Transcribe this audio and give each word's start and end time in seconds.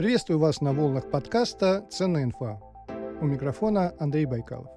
Приветствую 0.00 0.38
вас 0.38 0.62
на 0.62 0.72
волнах 0.72 1.10
подкаста 1.10 1.86
«Ценная 1.90 2.24
инфа». 2.24 2.58
У 3.20 3.26
микрофона 3.26 3.94
Андрей 3.98 4.24
Байкалов. 4.24 4.70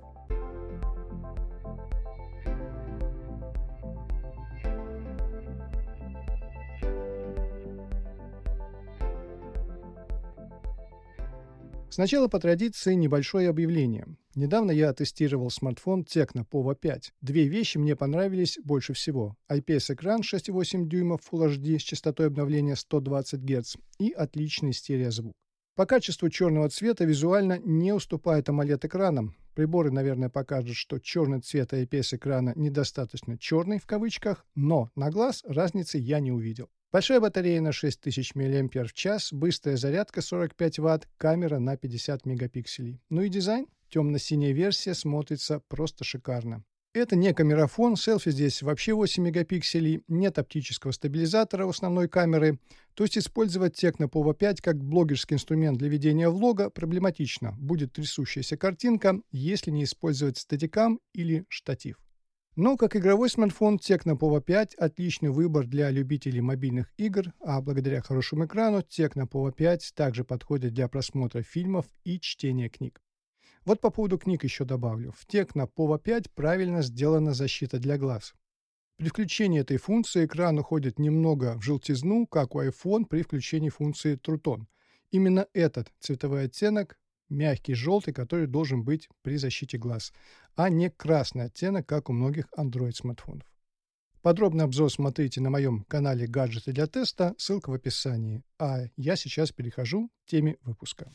Сначала 11.89 12.27
по 12.27 12.41
традиции 12.41 12.93
небольшое 12.93 13.47
объявление. 13.47 14.07
Недавно 14.35 14.71
я 14.71 14.91
тестировал 14.93 15.51
смартфон 15.51 16.01
Tecno 16.01 16.43
Pova 16.49 16.75
5. 16.75 17.13
Две 17.21 17.47
вещи 17.47 17.77
мне 17.77 17.95
понравились 17.95 18.57
больше 18.63 18.93
всего. 18.93 19.37
IPS-экран 19.51 20.21
6,8 20.21 20.85
дюймов 20.85 21.21
Full 21.31 21.49
HD 21.49 21.77
с 21.77 21.83
частотой 21.83 22.27
обновления 22.27 22.75
120 22.75 23.41
Гц 23.41 23.75
и 23.99 24.09
отличный 24.09 24.73
стереозвук. 24.73 25.33
По 25.75 25.85
качеству 25.85 26.29
черного 26.29 26.69
цвета 26.69 27.05
визуально 27.05 27.59
не 27.59 27.93
уступает 27.93 28.49
AMOLED-экранам. 28.49 29.35
Приборы, 29.53 29.91
наверное, 29.91 30.29
покажут, 30.29 30.75
что 30.77 30.97
черный 30.97 31.41
цвет 31.41 31.73
IPS-экрана 31.73 32.53
недостаточно 32.55 33.37
черный 33.37 33.79
в 33.79 33.85
кавычках, 33.85 34.47
но 34.55 34.89
на 34.95 35.11
глаз 35.11 35.43
разницы 35.47 35.99
я 35.99 36.19
не 36.19 36.31
увидел. 36.31 36.69
Большая 36.91 37.19
батарея 37.19 37.61
на 37.61 37.71
6000 37.71 38.35
мАч, 38.35 39.31
быстрая 39.31 39.77
зарядка 39.77 40.21
45 40.21 40.79
Вт, 40.79 41.07
камера 41.17 41.59
на 41.59 41.77
50 41.77 42.25
мегапикселей. 42.25 42.99
Ну 43.09 43.21
и 43.21 43.29
дизайн? 43.29 43.67
Темно-синяя 43.93 44.53
версия 44.53 44.95
смотрится 44.95 45.61
просто 45.67 46.03
шикарно. 46.03 46.63
Это 46.95 47.15
не 47.15 47.31
камерафон, 47.31 47.95
селфи 47.95 48.31
здесь 48.31 48.63
вообще 48.63 48.93
8 48.93 49.21
мегапикселей, 49.21 50.01
нет 50.07 50.39
оптического 50.39 50.89
стабилизатора 50.89 51.69
основной 51.69 52.09
камеры, 52.09 52.57
то 52.95 53.03
есть 53.03 53.19
использовать 53.19 53.83
Tecno 53.83 54.09
Pova 54.09 54.33
5 54.33 54.61
как 54.61 54.83
блогерский 54.83 55.35
инструмент 55.35 55.77
для 55.77 55.89
ведения 55.89 56.27
влога 56.27 56.71
проблематично, 56.71 57.51
будет 57.59 57.93
трясущаяся 57.93 58.57
картинка, 58.57 59.21
если 59.31 59.69
не 59.69 59.83
использовать 59.83 60.39
статикам 60.39 60.99
или 61.13 61.45
штатив. 61.49 61.99
Но 62.55 62.77
как 62.77 62.95
игровой 62.95 63.29
смартфон 63.29 63.75
Tecno 63.75 64.17
Pova 64.17 64.41
5 64.41 64.73
отличный 64.73 65.29
выбор 65.29 65.67
для 65.67 65.91
любителей 65.91 66.41
мобильных 66.41 66.91
игр, 66.97 67.31
а 67.41 67.61
благодаря 67.61 68.01
хорошему 68.01 68.45
экрану 68.45 68.79
Tecno 68.79 69.29
Pova 69.29 69.51
5 69.51 69.93
также 69.93 70.23
подходит 70.23 70.73
для 70.73 70.87
просмотра 70.87 71.43
фильмов 71.43 71.85
и 72.03 72.19
чтения 72.19 72.69
книг. 72.69 72.99
Вот 73.65 73.79
по 73.79 73.89
поводу 73.89 74.17
книг 74.17 74.43
еще 74.43 74.65
добавлю. 74.65 75.11
В 75.11 75.25
Tecno 75.25 75.69
Pova 75.73 75.97
5 75.97 76.31
правильно 76.31 76.81
сделана 76.81 77.33
защита 77.33 77.79
для 77.79 77.97
глаз. 77.97 78.33
При 78.97 79.07
включении 79.07 79.61
этой 79.61 79.77
функции 79.77 80.25
экран 80.25 80.59
уходит 80.59 80.99
немного 80.99 81.57
в 81.57 81.63
желтизну, 81.63 82.27
как 82.27 82.55
у 82.55 82.61
iPhone 82.61 83.05
при 83.05 83.21
включении 83.21 83.69
функции 83.69 84.17
True 84.17 84.41
Tone. 84.41 84.65
Именно 85.11 85.47
этот 85.53 85.91
цветовой 85.99 86.45
оттенок 86.45 86.97
мягкий 87.29 87.73
желтый, 87.73 88.13
который 88.13 88.47
должен 88.47 88.83
быть 88.83 89.09
при 89.21 89.37
защите 89.37 89.77
глаз, 89.77 90.13
а 90.55 90.69
не 90.69 90.89
красный 90.89 91.45
оттенок, 91.45 91.85
как 91.87 92.09
у 92.09 92.13
многих 92.13 92.47
Android-смартфонов. 92.57 93.47
Подробный 94.21 94.63
обзор 94.63 94.91
смотрите 94.91 95.41
на 95.41 95.49
моем 95.49 95.83
канале 95.83 96.27
«Гаджеты 96.27 96.71
для 96.71 96.87
теста», 96.87 97.35
ссылка 97.37 97.69
в 97.69 97.73
описании. 97.73 98.41
А 98.57 98.83
я 98.95 99.15
сейчас 99.15 99.51
перехожу 99.51 100.09
к 100.25 100.29
теме 100.29 100.57
выпуска. 100.61 101.11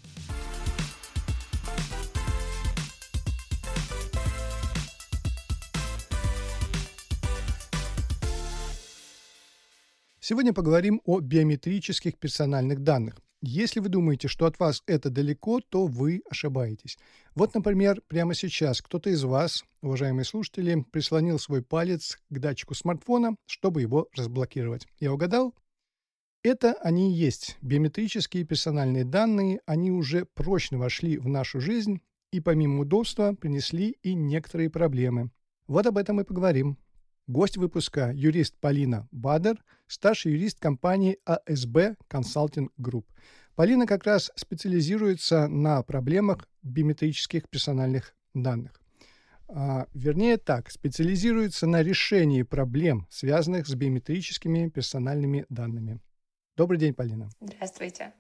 Сегодня 10.29 10.53
поговорим 10.53 11.01
о 11.07 11.21
биометрических 11.21 12.19
персональных 12.19 12.83
данных. 12.83 13.17
Если 13.41 13.81
вы 13.81 13.89
думаете, 13.89 14.29
что 14.29 14.45
от 14.45 14.59
вас 14.59 14.83
это 14.87 15.09
далеко, 15.09 15.63
то 15.67 15.87
вы 15.87 16.21
ошибаетесь. 16.29 16.99
Вот, 17.35 17.55
например, 17.55 18.03
прямо 18.09 18.35
сейчас 18.35 18.83
кто-то 18.83 19.09
из 19.09 19.25
вас, 19.25 19.65
уважаемые 19.81 20.27
слушатели, 20.27 20.85
прислонил 20.93 21.39
свой 21.39 21.63
палец 21.63 22.19
к 22.29 22.39
датчику 22.41 22.75
смартфона, 22.75 23.37
чтобы 23.47 23.81
его 23.81 24.09
разблокировать. 24.15 24.87
Я 25.01 25.15
угадал? 25.15 25.55
Это 26.43 26.75
они 26.75 27.11
и 27.11 27.17
есть. 27.17 27.57
Биометрические 27.63 28.45
персональные 28.45 29.07
данные, 29.07 29.63
они 29.65 29.91
уже 29.91 30.27
прочно 30.27 30.77
вошли 30.77 31.17
в 31.17 31.27
нашу 31.27 31.59
жизнь 31.63 32.03
и 32.33 32.41
помимо 32.41 32.81
удобства 32.81 33.33
принесли 33.33 33.97
и 34.03 34.13
некоторые 34.13 34.69
проблемы. 34.69 35.31
Вот 35.69 35.87
об 35.87 35.97
этом 35.97 36.21
и 36.21 36.25
поговорим. 36.25 36.77
Гость 37.29 37.59
выпуска– 37.59 38.11
юрист 38.15 38.57
Полина 38.59 39.07
Бадер, 39.13 39.63
старший 39.87 40.33
юрист 40.33 40.59
компании 40.61 41.19
АСБ 41.27 41.97
Consulting 42.09 42.69
Group. 42.81 43.05
Полина 43.55 43.87
как 43.87 44.05
раз 44.05 44.33
специализируется 44.35 45.47
на 45.47 45.83
проблемах 45.83 46.49
биометрических 46.63 47.47
персональных 47.51 48.15
данных. 48.33 48.81
А, 49.47 49.87
вернее 49.93 50.39
так, 50.39 50.71
специализируется 50.71 51.67
на 51.67 51.83
решении 51.83 52.45
проблем, 52.45 53.07
связанных 53.11 53.67
с 53.67 53.75
биометрическими 53.75 54.71
персональными 54.71 55.45
данными. 55.51 56.01
Добрый 56.57 56.79
день, 56.79 56.95
Полина. 56.95 57.29
Здравствуйте. 57.43 58.15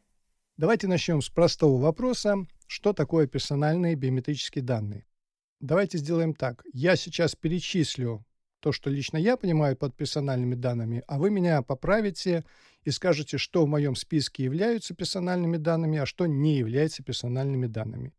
Давайте 0.58 0.86
начнем 0.86 1.22
с 1.22 1.30
простого 1.30 1.80
вопроса. 1.80 2.36
Что 2.66 2.92
такое 2.92 3.26
персональные 3.26 3.94
биометрические 3.94 4.62
данные? 4.62 5.06
Давайте 5.60 5.96
сделаем 5.96 6.34
так. 6.34 6.62
Я 6.74 6.94
сейчас 6.94 7.34
перечислю 7.34 8.26
то, 8.60 8.72
что 8.72 8.90
лично 8.90 9.16
я 9.16 9.36
понимаю 9.36 9.76
под 9.76 9.94
персональными 9.94 10.54
данными, 10.54 11.02
а 11.06 11.18
вы 11.18 11.30
меня 11.30 11.62
поправите 11.62 12.44
и 12.84 12.90
скажете, 12.90 13.38
что 13.38 13.64
в 13.64 13.68
моем 13.68 13.94
списке 13.94 14.44
являются 14.44 14.94
персональными 14.94 15.56
данными, 15.56 15.98
а 15.98 16.06
что 16.06 16.26
не 16.26 16.56
является 16.56 17.02
персональными 17.02 17.66
данными. 17.66 18.12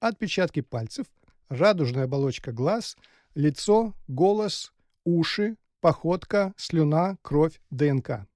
Отпечатки 0.00 0.60
пальцев, 0.60 1.06
радужная 1.48 2.04
оболочка 2.04 2.52
глаз, 2.52 2.96
лицо, 3.34 3.94
голос, 4.08 4.72
уши, 5.04 5.56
походка, 5.80 6.52
слюна, 6.56 7.16
кровь, 7.22 7.60
ДНК. 7.70 8.26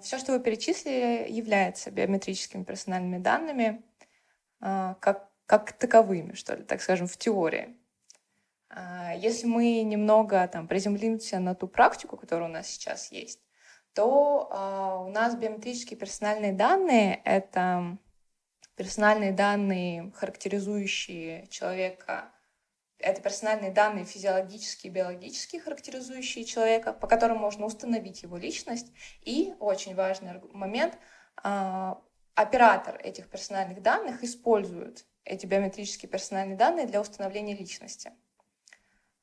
Все, 0.00 0.18
что 0.18 0.32
вы 0.32 0.40
перечислили, 0.40 1.30
является 1.30 1.90
биометрическими 1.90 2.64
персональными 2.64 3.18
данными, 3.18 3.82
а, 4.60 4.94
как, 5.00 5.30
как 5.46 5.72
таковыми, 5.72 6.34
что 6.34 6.54
ли, 6.54 6.64
так 6.64 6.82
скажем, 6.82 7.06
в 7.06 7.16
теории. 7.16 7.76
А, 8.68 9.14
если 9.14 9.46
мы 9.46 9.82
немного 9.82 10.46
там, 10.48 10.68
приземлимся 10.68 11.38
на 11.38 11.54
ту 11.54 11.68
практику, 11.68 12.16
которая 12.16 12.48
у 12.48 12.52
нас 12.52 12.66
сейчас 12.66 13.12
есть, 13.12 13.40
то 13.94 14.50
э, 14.50 15.06
у 15.06 15.10
нас 15.10 15.34
биометрические 15.36 15.98
персональные 15.98 16.52
данные— 16.52 17.22
это 17.24 17.96
персональные 18.76 19.32
данные, 19.32 20.12
характеризующие 20.14 21.46
человека, 21.46 22.30
это 22.98 23.22
персональные 23.22 23.70
данные 23.70 24.04
физиологические, 24.04 24.92
биологические, 24.92 25.62
характеризующие 25.62 26.44
человека, 26.44 26.92
по 26.92 27.06
которым 27.06 27.38
можно 27.38 27.64
установить 27.64 28.22
его 28.22 28.36
личность. 28.36 28.92
И 29.22 29.54
очень 29.60 29.94
важный 29.94 30.42
момент 30.52 30.98
э, 31.42 31.94
оператор 32.34 33.00
этих 33.02 33.30
персональных 33.30 33.82
данных 33.82 34.22
использует 34.22 35.06
эти 35.24 35.46
биометрические 35.46 36.10
персональные 36.10 36.56
данные 36.56 36.86
для 36.86 37.00
установления 37.00 37.54
личности. 37.54 38.12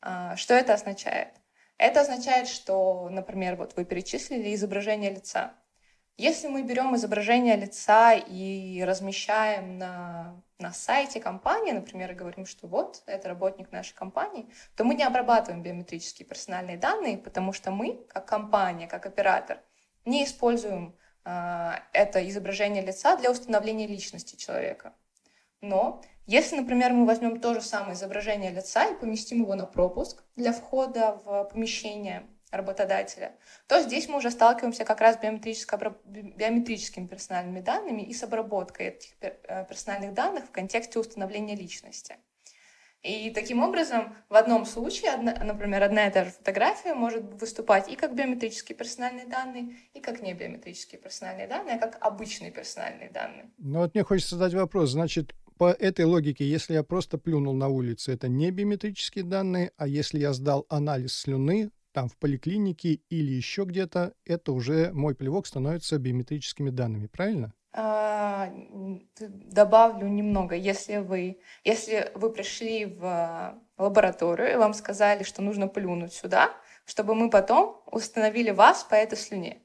А, 0.05 0.35
что 0.35 0.53
это 0.53 0.73
означает? 0.73 1.29
Это 1.77 2.01
означает, 2.01 2.47
что, 2.49 3.07
например, 3.09 3.55
вот 3.55 3.75
вы 3.77 3.85
перечислили 3.85 4.53
изображение 4.53 5.09
лица. 5.11 5.53
Если 6.17 6.47
мы 6.47 6.61
берем 6.61 6.95
изображение 6.95 7.55
лица 7.55 8.13
и 8.13 8.83
размещаем 8.83 9.77
на, 9.77 10.43
на 10.59 10.73
сайте 10.73 11.21
компании, 11.21 11.71
например, 11.71 12.11
и 12.11 12.15
говорим, 12.15 12.45
что 12.45 12.67
вот, 12.67 13.01
это 13.07 13.29
работник 13.29 13.71
нашей 13.71 13.95
компании, 13.95 14.49
то 14.75 14.83
мы 14.83 14.93
не 14.93 15.03
обрабатываем 15.03 15.63
биометрические 15.63 16.27
персональные 16.27 16.77
данные, 16.77 17.17
потому 17.17 17.53
что 17.53 17.71
мы, 17.71 18.05
как 18.09 18.27
компания, 18.27 18.87
как 18.87 19.05
оператор, 19.05 19.59
не 20.05 20.25
используем 20.25 20.95
э, 21.23 21.71
это 21.93 22.27
изображение 22.29 22.83
лица 22.85 23.15
для 23.15 23.31
установления 23.31 23.87
личности 23.87 24.35
человека. 24.35 24.93
Но 25.63 26.01
если, 26.27 26.57
например, 26.57 26.91
мы 26.91 27.05
возьмем 27.05 27.39
то 27.39 27.53
же 27.53 27.61
самое 27.61 27.93
изображение 27.93 28.51
лица 28.51 28.85
и 28.85 28.99
поместим 28.99 29.43
его 29.43 29.55
на 29.55 29.65
пропуск 29.65 30.21
для 30.35 30.51
входа 30.51 31.21
в 31.23 31.45
помещение 31.45 32.27
работодателя, 32.51 33.31
то 33.67 33.81
здесь 33.81 34.09
мы 34.09 34.17
уже 34.17 34.29
сталкиваемся 34.29 34.83
как 34.83 34.99
раз 34.99 35.15
с 35.15 35.19
биометрическими 35.19 37.07
персональными 37.07 37.61
данными 37.61 38.01
и 38.01 38.13
с 38.13 38.23
обработкой 38.23 38.87
этих 38.87 39.11
э, 39.21 39.65
персональных 39.67 40.13
данных 40.13 40.43
в 40.45 40.51
контексте 40.51 40.99
установления 40.99 41.55
личности. 41.55 42.17
И 43.01 43.31
таким 43.31 43.61
образом, 43.61 44.15
в 44.29 44.35
одном 44.35 44.65
случае, 44.65 45.11
одна, 45.11 45.33
например, 45.43 45.83
одна 45.83 46.07
и 46.07 46.11
та 46.11 46.23
же 46.23 46.31
фотография 46.31 46.93
может 46.93 47.23
выступать 47.41 47.89
и 47.89 47.97
как 47.97 48.15
биометрические 48.15 48.77
персональные 48.77 49.27
данные, 49.27 49.75
и 49.93 49.99
как 49.99 50.21
не 50.21 50.33
биометрические 50.33 51.01
персональные 51.01 51.47
данные, 51.47 51.75
а 51.75 51.79
как 51.79 51.97
обычные 51.99 52.51
персональные 52.51 53.09
данные. 53.09 53.51
Ну 53.57 53.79
вот 53.79 53.93
мне 53.93 54.05
хочется 54.05 54.37
задать 54.37 54.53
вопрос. 54.53 54.91
Значит, 54.91 55.33
по 55.63 55.71
этой 55.71 56.03
логике, 56.03 56.43
если 56.43 56.73
я 56.73 56.83
просто 56.83 57.17
плюнул 57.17 57.53
на 57.53 57.69
улице, 57.69 58.11
это 58.11 58.27
не 58.27 58.51
биометрические 58.51 59.23
данные, 59.23 59.71
а 59.77 59.87
если 59.87 60.19
я 60.19 60.33
сдал 60.33 60.65
анализ 60.67 61.13
слюны, 61.13 61.71
там 61.93 62.09
в 62.09 62.17
поликлинике 62.17 62.99
или 63.09 63.31
еще 63.31 63.63
где-то, 63.63 64.11
это 64.25 64.51
уже 64.51 64.91
мой 64.91 65.15
плевок 65.15 65.47
становится 65.47 65.97
биометрическими 65.99 66.69
данными, 66.69 67.07
правильно? 67.07 67.53
А, 67.71 68.51
добавлю 69.29 70.09
немного. 70.09 70.53
Если 70.53 70.97
вы, 70.97 71.39
если 71.63 72.11
вы 72.13 72.29
пришли 72.29 72.83
в 72.83 73.57
лабораторию 73.77 74.51
и 74.51 74.57
вам 74.57 74.73
сказали, 74.73 75.23
что 75.23 75.41
нужно 75.41 75.69
плюнуть 75.69 76.11
сюда, 76.11 76.51
чтобы 76.83 77.15
мы 77.15 77.29
потом 77.29 77.81
установили 77.89 78.51
вас 78.51 78.83
по 78.83 78.95
этой 78.95 79.17
слюне, 79.17 79.61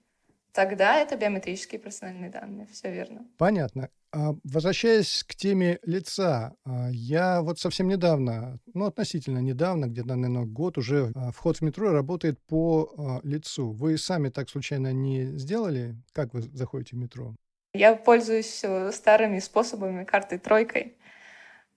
тогда 0.58 0.96
это 0.96 1.16
биометрические 1.16 1.80
персональные 1.80 2.30
данные. 2.30 2.66
Все 2.72 2.90
верно. 2.90 3.24
Понятно. 3.38 3.90
А, 4.10 4.34
возвращаясь 4.42 5.22
к 5.22 5.36
теме 5.36 5.78
лица, 5.84 6.56
а, 6.64 6.88
я 6.90 7.42
вот 7.42 7.60
совсем 7.60 7.86
недавно, 7.86 8.58
ну, 8.74 8.86
относительно 8.86 9.38
недавно, 9.38 9.86
где-то, 9.86 10.16
наверное, 10.16 10.46
год 10.46 10.76
уже, 10.76 11.12
вход 11.32 11.58
в 11.58 11.62
метро 11.62 11.92
работает 11.92 12.40
по 12.48 13.20
лицу. 13.22 13.70
Вы 13.70 13.98
сами 13.98 14.30
так 14.30 14.50
случайно 14.50 14.92
не 14.92 15.38
сделали? 15.38 15.94
Как 16.12 16.34
вы 16.34 16.42
заходите 16.42 16.96
в 16.96 16.98
метро? 16.98 17.36
Я 17.72 17.94
пользуюсь 17.94 18.64
э, 18.64 18.90
старыми 18.90 19.38
способами, 19.38 20.02
картой 20.02 20.38
тройкой. 20.38 20.96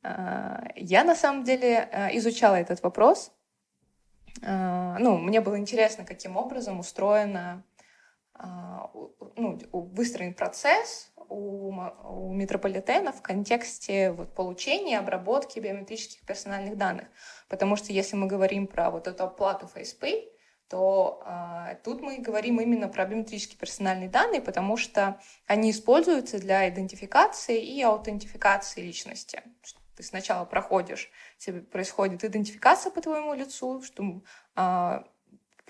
А, 0.01 0.63
я 0.75 1.03
на 1.03 1.15
самом 1.15 1.43
деле 1.43 1.87
э, 1.91 2.17
изучала 2.17 2.55
этот 2.55 2.81
вопрос. 2.81 3.31
А, 4.43 4.97
ну, 4.99 5.19
мне 5.19 5.39
было 5.41 5.59
интересно, 5.59 6.03
каким 6.03 6.37
образом 6.37 6.79
устроена 6.79 7.41
а, 7.51 7.61
ну, 9.35 9.59
выстроен 9.71 10.33
процесс 10.33 11.11
у, 11.29 11.73
у 12.03 12.33
метрополитена 12.33 13.11
в 13.11 13.21
контексте 13.21 14.11
вот, 14.11 14.33
получения 14.33 14.99
обработки 14.99 15.59
биометрических 15.59 16.25
персональных 16.25 16.77
данных. 16.77 17.07
Потому 17.47 17.75
что 17.75 17.93
если 17.93 18.15
мы 18.15 18.27
говорим 18.27 18.67
про 18.67 18.91
вот 18.91 19.07
эту 19.07 19.23
оплату 19.23 19.69
FacePay, 19.73 20.29
то 20.69 21.21
э, 21.25 21.75
тут 21.83 22.01
мы 22.01 22.19
говорим 22.19 22.61
именно 22.61 22.87
про 22.87 23.05
биометрические 23.05 23.57
персональные 23.57 24.09
данные, 24.09 24.41
потому 24.41 24.77
что 24.77 25.19
они 25.45 25.71
используются 25.71 26.39
для 26.39 26.69
идентификации 26.69 27.61
и 27.61 27.81
аутентификации 27.81 28.81
личности. 28.81 29.41
Ты 29.97 30.03
сначала 30.03 30.45
проходишь, 30.45 31.11
тебе 31.37 31.59
происходит 31.61 32.23
идентификация 32.23 32.91
по 32.91 33.01
твоему 33.01 33.33
лицу, 33.33 33.81
что 33.81 34.23
э, 34.55 35.03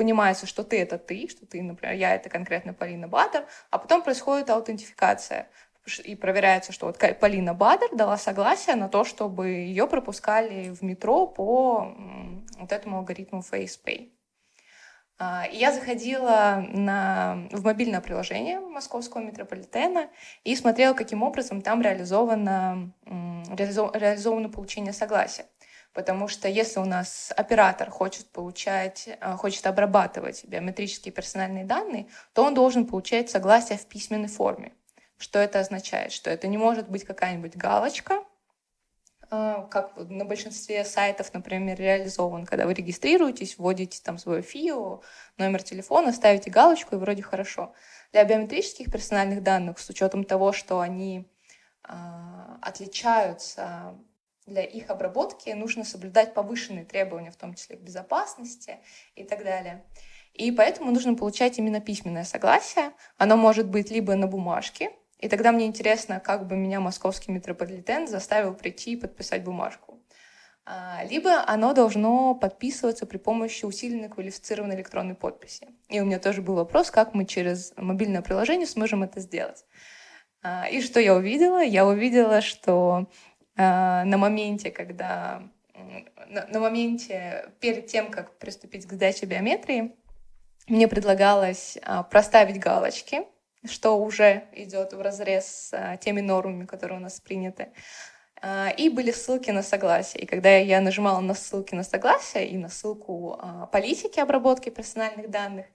понимается, 0.02 0.48
что 0.48 0.64
ты 0.64 0.82
это 0.82 0.98
ты, 0.98 1.28
что 1.30 1.46
ты, 1.46 1.62
например, 1.62 1.96
я 1.96 2.16
это 2.16 2.28
конкретно 2.28 2.74
Полина 2.74 3.08
Бадер, 3.08 3.46
а 3.70 3.78
потом 3.78 4.02
происходит 4.02 4.50
аутентификация 4.50 5.48
и 6.04 6.16
проверяется, 6.16 6.72
что 6.72 6.88
вот 6.88 6.98
Полина 7.20 7.54
Бадер 7.54 7.90
дала 7.96 8.18
согласие 8.18 8.76
на 8.76 8.90
то, 8.90 9.04
чтобы 9.04 9.50
ее 9.50 9.86
пропускали 9.86 10.70
в 10.70 10.82
метро 10.82 11.28
по 11.28 11.96
вот 12.58 12.72
этому 12.72 12.98
алгоритму 12.98 13.42
FacePay. 13.42 14.10
А, 15.20 15.46
я 15.52 15.72
заходила 15.72 16.66
на, 16.72 17.48
в 17.52 17.64
мобильное 17.64 18.02
приложение 18.02 18.60
московского 18.60 19.22
метрополитена 19.22 20.10
и 20.44 20.56
смотрела, 20.56 20.96
каким 20.96 21.22
образом 21.22 21.62
там 21.62 21.84
реализовано, 21.84 22.92
реализовано 23.06 24.50
получение 24.50 24.94
согласия. 24.94 25.46
Потому 25.94 26.30
что 26.30 26.48
если 26.48 26.80
у 26.80 26.86
нас 26.86 27.34
оператор 27.36 27.90
хочет 27.90 28.28
получать, 28.28 29.10
а, 29.20 29.36
хочет 29.36 29.66
обрабатывать 29.68 30.46
биометрические 30.46 31.12
персональные 31.12 31.66
данные, 31.66 32.08
то 32.34 32.44
он 32.44 32.54
должен 32.54 32.88
получать 32.88 33.30
согласие 33.30 33.78
в 33.78 33.86
письменной 33.88 34.30
форме. 34.30 34.74
Что 35.18 35.40
это 35.40 35.60
означает? 35.60 36.14
Что 36.14 36.30
это 36.30 36.48
не 36.48 36.58
может 36.58 36.90
быть 36.90 37.04
какая-нибудь 37.04 37.58
галочка, 37.58 38.24
а, 39.34 39.64
как 39.64 39.96
на 39.98 40.26
большинстве 40.26 40.84
сайтов, 40.84 41.34
например, 41.34 41.78
реализован, 41.78 42.46
когда 42.46 42.66
вы 42.66 42.74
регистрируетесь, 42.74 43.58
вводите 43.58 44.02
там 44.04 44.18
свою 44.18 44.42
ФИО, 44.42 45.02
номер 45.38 45.64
телефона, 45.64 46.12
ставите 46.12 46.50
галочку, 46.50 46.96
и 46.96 47.00
вроде 47.00 47.22
хорошо. 47.22 47.74
Для 48.12 48.26
биометрических 48.26 48.92
персональных 48.92 49.44
данных, 49.44 49.80
с 49.80 49.90
учетом 49.90 50.26
того, 50.26 50.52
что 50.52 50.82
они 50.82 51.30
а, 51.84 52.58
отличаются 52.62 53.96
для 54.52 54.64
их 54.64 54.90
обработки, 54.90 55.50
нужно 55.52 55.84
соблюдать 55.84 56.34
повышенные 56.34 56.86
требования, 56.86 57.32
в 57.32 57.38
том 57.38 57.54
числе 57.56 57.78
к 57.78 57.82
безопасности 57.82 58.80
и 59.16 59.24
так 59.24 59.44
далее. 59.44 59.84
И 60.34 60.52
поэтому 60.52 60.92
нужно 60.92 61.16
получать 61.16 61.58
именно 61.58 61.82
письменное 61.82 62.24
согласие. 62.24 62.92
Оно 63.18 63.38
может 63.38 63.68
быть 63.68 63.92
либо 63.92 64.16
на 64.16 64.28
бумажке, 64.28 64.92
и 65.20 65.30
тогда 65.30 65.52
мне 65.52 65.66
интересно, 65.68 66.20
как 66.20 66.48
бы 66.48 66.56
меня 66.56 66.80
московский 66.80 67.32
метрополитен 67.32 68.08
заставил 68.08 68.56
прийти 68.56 68.94
и 68.94 68.96
подписать 68.96 69.44
бумажку. 69.44 70.00
А, 70.66 71.04
либо 71.10 71.44
оно 71.48 71.74
должно 71.74 72.36
подписываться 72.36 73.06
при 73.06 73.18
помощи 73.18 73.66
усиленной 73.66 74.10
квалифицированной 74.10 74.76
электронной 74.76 75.16
подписи. 75.16 75.68
И 75.90 76.00
у 76.00 76.06
меня 76.06 76.20
тоже 76.20 76.42
был 76.42 76.56
вопрос, 76.56 76.92
как 76.92 77.14
мы 77.14 77.26
через 77.26 77.74
мобильное 77.78 78.22
приложение 78.22 78.68
сможем 78.68 79.04
это 79.04 79.20
сделать. 79.20 79.66
А, 80.44 80.68
и 80.68 80.82
что 80.82 81.00
я 81.00 81.16
увидела? 81.16 81.64
Я 81.64 81.86
увидела, 81.86 82.42
что 82.42 83.08
на 83.56 84.18
моменте, 84.18 84.72
когда 84.72 85.44
на, 86.28 86.60
моменте 86.60 87.52
перед 87.60 87.88
тем, 87.88 88.10
как 88.10 88.38
приступить 88.38 88.88
к 88.88 88.94
сдаче 88.94 89.26
биометрии, 89.26 89.94
мне 90.68 90.88
предлагалось 90.88 91.78
проставить 92.10 92.60
галочки 92.60 93.26
что 93.66 93.98
уже 93.98 94.44
идет 94.54 94.94
в 94.94 95.02
разрез 95.02 95.46
с 95.46 95.74
а, 95.74 95.98
теми 95.98 96.22
нормами, 96.22 96.66
которые 96.66 97.00
у 97.00 97.02
нас 97.02 97.20
приняты. 97.20 97.70
А, 98.42 98.70
и 98.70 98.90
были 98.90 99.12
ссылки 99.12 99.52
на 99.52 99.62
согласие. 99.62 100.24
И 100.24 100.26
когда 100.26 100.56
я 100.58 100.82
нажимала 100.82 101.20
на 101.20 101.34
ссылки 101.34 101.76
на 101.76 101.84
согласие 101.84 102.50
и 102.50 102.58
на 102.58 102.70
ссылку 102.70 103.38
а, 103.40 103.68
политики 103.68 104.20
обработки 104.20 104.70
персональных 104.70 105.30
данных, 105.30 105.66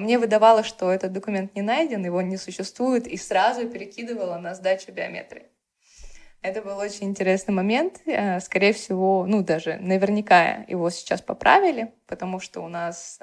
мне 0.00 0.18
выдавало, 0.18 0.64
что 0.64 0.90
этот 0.90 1.12
документ 1.12 1.54
не 1.54 1.62
найден, 1.62 2.04
его 2.04 2.20
не 2.20 2.36
существует, 2.36 3.06
и 3.06 3.16
сразу 3.16 3.68
перекидывала 3.68 4.36
на 4.36 4.56
сдачу 4.56 4.90
биометрии. 4.90 5.46
Это 6.40 6.62
был 6.62 6.78
очень 6.78 7.08
интересный 7.08 7.52
момент. 7.52 8.00
Скорее 8.40 8.72
всего, 8.72 9.26
ну 9.26 9.42
даже 9.42 9.76
наверняка 9.76 10.64
его 10.68 10.88
сейчас 10.90 11.20
поправили, 11.20 11.92
потому 12.06 12.40
что 12.40 12.60
у 12.60 12.68
нас 12.68 13.18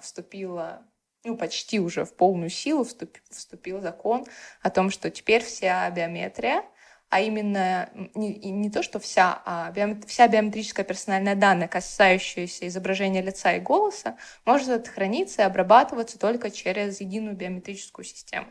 вступила 0.00 0.82
ну, 1.24 1.36
почти 1.36 1.80
уже 1.80 2.04
в 2.04 2.14
полную 2.14 2.50
силу 2.50 2.84
вступил, 2.84 3.22
вступил 3.30 3.80
закон 3.80 4.26
о 4.60 4.70
том, 4.70 4.90
что 4.90 5.10
теперь 5.10 5.42
вся 5.42 5.90
биометрия, 5.90 6.62
а 7.08 7.20
именно 7.20 7.88
не, 8.14 8.34
не 8.50 8.70
то, 8.70 8.82
что 8.82 8.98
вся, 8.98 9.42
а 9.46 9.70
биомет, 9.70 10.04
вся 10.04 10.28
биометрическая 10.28 10.84
персональная 10.84 11.34
данная, 11.34 11.68
касающаяся 11.68 12.66
изображения 12.68 13.22
лица 13.22 13.54
и 13.54 13.60
голоса, 13.60 14.16
может 14.44 14.88
храниться 14.88 15.42
и 15.42 15.44
обрабатываться 15.44 16.18
только 16.18 16.50
через 16.50 17.00
единую 17.00 17.36
биометрическую 17.36 18.04
систему. 18.04 18.48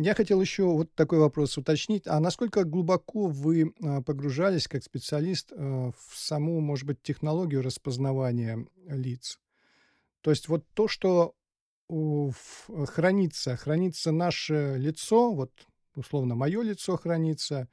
Я 0.00 0.14
хотел 0.14 0.40
еще 0.40 0.62
вот 0.62 0.94
такой 0.94 1.18
вопрос 1.18 1.58
уточнить. 1.58 2.06
А 2.06 2.20
насколько 2.20 2.62
глубоко 2.62 3.26
вы 3.26 3.74
а, 3.82 4.00
погружались 4.00 4.68
как 4.68 4.84
специалист 4.84 5.52
а, 5.52 5.90
в 5.90 6.16
саму, 6.16 6.60
может 6.60 6.86
быть, 6.86 7.02
технологию 7.02 7.62
распознавания 7.62 8.64
лиц? 8.86 9.40
То 10.20 10.30
есть 10.30 10.48
вот 10.48 10.64
то, 10.74 10.86
что 10.86 11.34
хранится, 11.88 13.56
хранится 13.56 14.12
наше 14.12 14.76
лицо, 14.78 15.32
вот 15.32 15.50
условно 15.96 16.36
мое 16.36 16.62
лицо 16.62 16.96
хранится, 16.96 17.66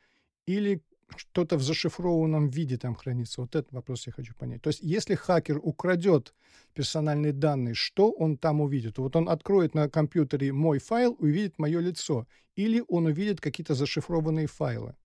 или 0.47 0.81
что-то 1.15 1.57
в 1.57 1.63
зашифрованном 1.63 2.49
виде 2.49 2.77
там 2.77 2.95
хранится? 2.95 3.41
Вот 3.41 3.55
этот 3.55 3.71
вопрос 3.73 4.07
я 4.07 4.13
хочу 4.13 4.33
понять. 4.35 4.61
То 4.61 4.69
есть, 4.69 4.81
если 4.81 5.15
хакер 5.15 5.59
украдет 5.61 6.33
персональные 6.73 7.33
данные, 7.33 7.73
что 7.73 8.11
он 8.11 8.37
там 8.37 8.61
увидит? 8.61 8.97
Вот 8.97 9.15
он 9.15 9.29
откроет 9.29 9.75
на 9.75 9.89
компьютере 9.89 10.51
мой 10.51 10.79
файл, 10.79 11.15
увидит 11.19 11.59
мое 11.59 11.79
лицо, 11.79 12.27
или 12.55 12.83
он 12.87 13.05
увидит 13.05 13.41
какие-то 13.41 13.75
зашифрованные 13.75 14.47
файлы? 14.47 14.95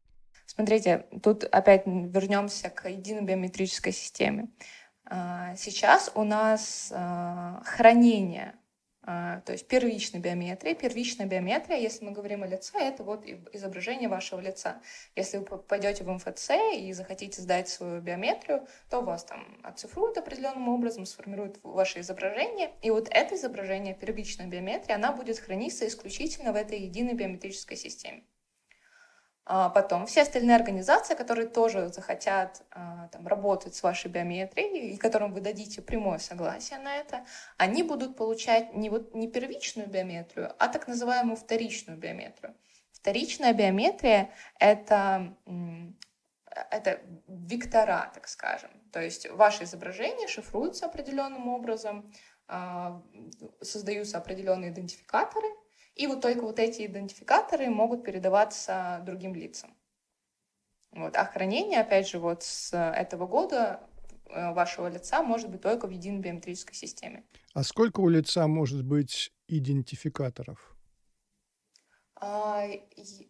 Смотрите, 0.46 1.06
тут 1.22 1.44
опять 1.44 1.86
вернемся 1.86 2.70
к 2.70 2.88
единой 2.88 3.22
биометрической 3.22 3.92
системе. 3.92 4.48
А, 5.04 5.54
сейчас 5.56 6.10
у 6.14 6.24
нас 6.24 6.92
а, 6.94 7.62
хранение 7.64 8.54
то 9.44 9.52
есть 9.52 9.66
первичная 9.66 10.20
биометрия. 10.20 10.74
Первичная 10.74 11.26
биометрия, 11.26 11.78
если 11.78 12.04
мы 12.04 12.12
говорим 12.12 12.42
о 12.42 12.46
лице, 12.46 12.78
это 12.78 13.02
вот 13.02 13.24
изображение 13.52 14.08
вашего 14.08 14.40
лица. 14.40 14.80
Если 15.16 15.38
вы 15.38 15.44
пойдете 15.44 16.04
в 16.04 16.10
МФЦ 16.10 16.50
и 16.74 16.92
захотите 16.92 17.42
сдать 17.42 17.68
свою 17.68 18.00
биометрию, 18.00 18.66
то 18.88 19.00
вас 19.00 19.24
там 19.24 19.60
оцифруют 19.62 20.18
определенным 20.18 20.68
образом, 20.68 21.06
сформируют 21.06 21.58
ваше 21.62 22.00
изображение. 22.00 22.72
И 22.82 22.90
вот 22.90 23.08
это 23.10 23.34
изображение, 23.34 23.94
первичная 23.94 24.46
биометрия, 24.46 24.96
она 24.96 25.12
будет 25.12 25.38
храниться 25.38 25.86
исключительно 25.86 26.52
в 26.52 26.56
этой 26.56 26.80
единой 26.80 27.14
биометрической 27.14 27.76
системе. 27.76 28.24
А 29.52 29.68
потом 29.68 30.06
все 30.06 30.22
остальные 30.22 30.54
организации, 30.54 31.16
которые 31.16 31.48
тоже 31.48 31.88
захотят 31.88 32.62
а, 32.70 33.08
там, 33.08 33.26
работать 33.26 33.74
с 33.74 33.82
вашей 33.82 34.08
биометрией 34.08 34.92
и 34.92 34.96
которым 34.96 35.32
вы 35.32 35.40
дадите 35.40 35.82
прямое 35.82 36.18
согласие 36.18 36.78
на 36.78 36.94
это, 36.94 37.26
они 37.56 37.82
будут 37.82 38.16
получать 38.16 38.74
не, 38.74 38.90
вот, 38.90 39.12
не 39.12 39.26
первичную 39.26 39.88
биометрию, 39.88 40.54
а 40.60 40.68
так 40.68 40.86
называемую 40.86 41.36
вторичную 41.36 41.98
биометрию. 41.98 42.54
Вторичная 42.92 43.52
биометрия— 43.52 44.30
это, 44.60 45.34
это 46.70 47.00
вектора, 47.26 48.08
так 48.14 48.28
скажем. 48.28 48.70
То 48.92 49.02
есть 49.02 49.28
ваше 49.30 49.64
изображение 49.64 50.28
шифруется 50.28 50.86
определенным 50.86 51.48
образом, 51.48 52.08
а, 52.46 53.02
создаются 53.62 54.16
определенные 54.16 54.70
идентификаторы, 54.70 55.48
И 56.00 56.06
вот 56.06 56.22
только 56.22 56.40
вот 56.40 56.58
эти 56.58 56.86
идентификаторы 56.86 57.68
могут 57.68 58.04
передаваться 58.04 59.02
другим 59.04 59.34
лицам. 59.34 59.76
Вот. 60.92 61.14
А 61.14 61.26
хранение, 61.26 61.82
опять 61.82 62.08
же, 62.08 62.18
вот 62.18 62.42
с 62.42 62.74
этого 62.74 63.26
года 63.26 63.80
э, 64.30 64.54
вашего 64.54 64.88
лица 64.88 65.22
может 65.22 65.50
быть 65.50 65.60
только 65.60 65.86
в 65.86 65.90
единой 65.90 66.20
биометрической 66.20 66.74
системе. 66.74 67.24
А 67.52 67.62
сколько 67.62 68.00
у 68.00 68.08
лица 68.08 68.46
может 68.48 68.82
быть 68.82 69.30
идентификаторов? 69.46 70.74
А, 72.22 72.66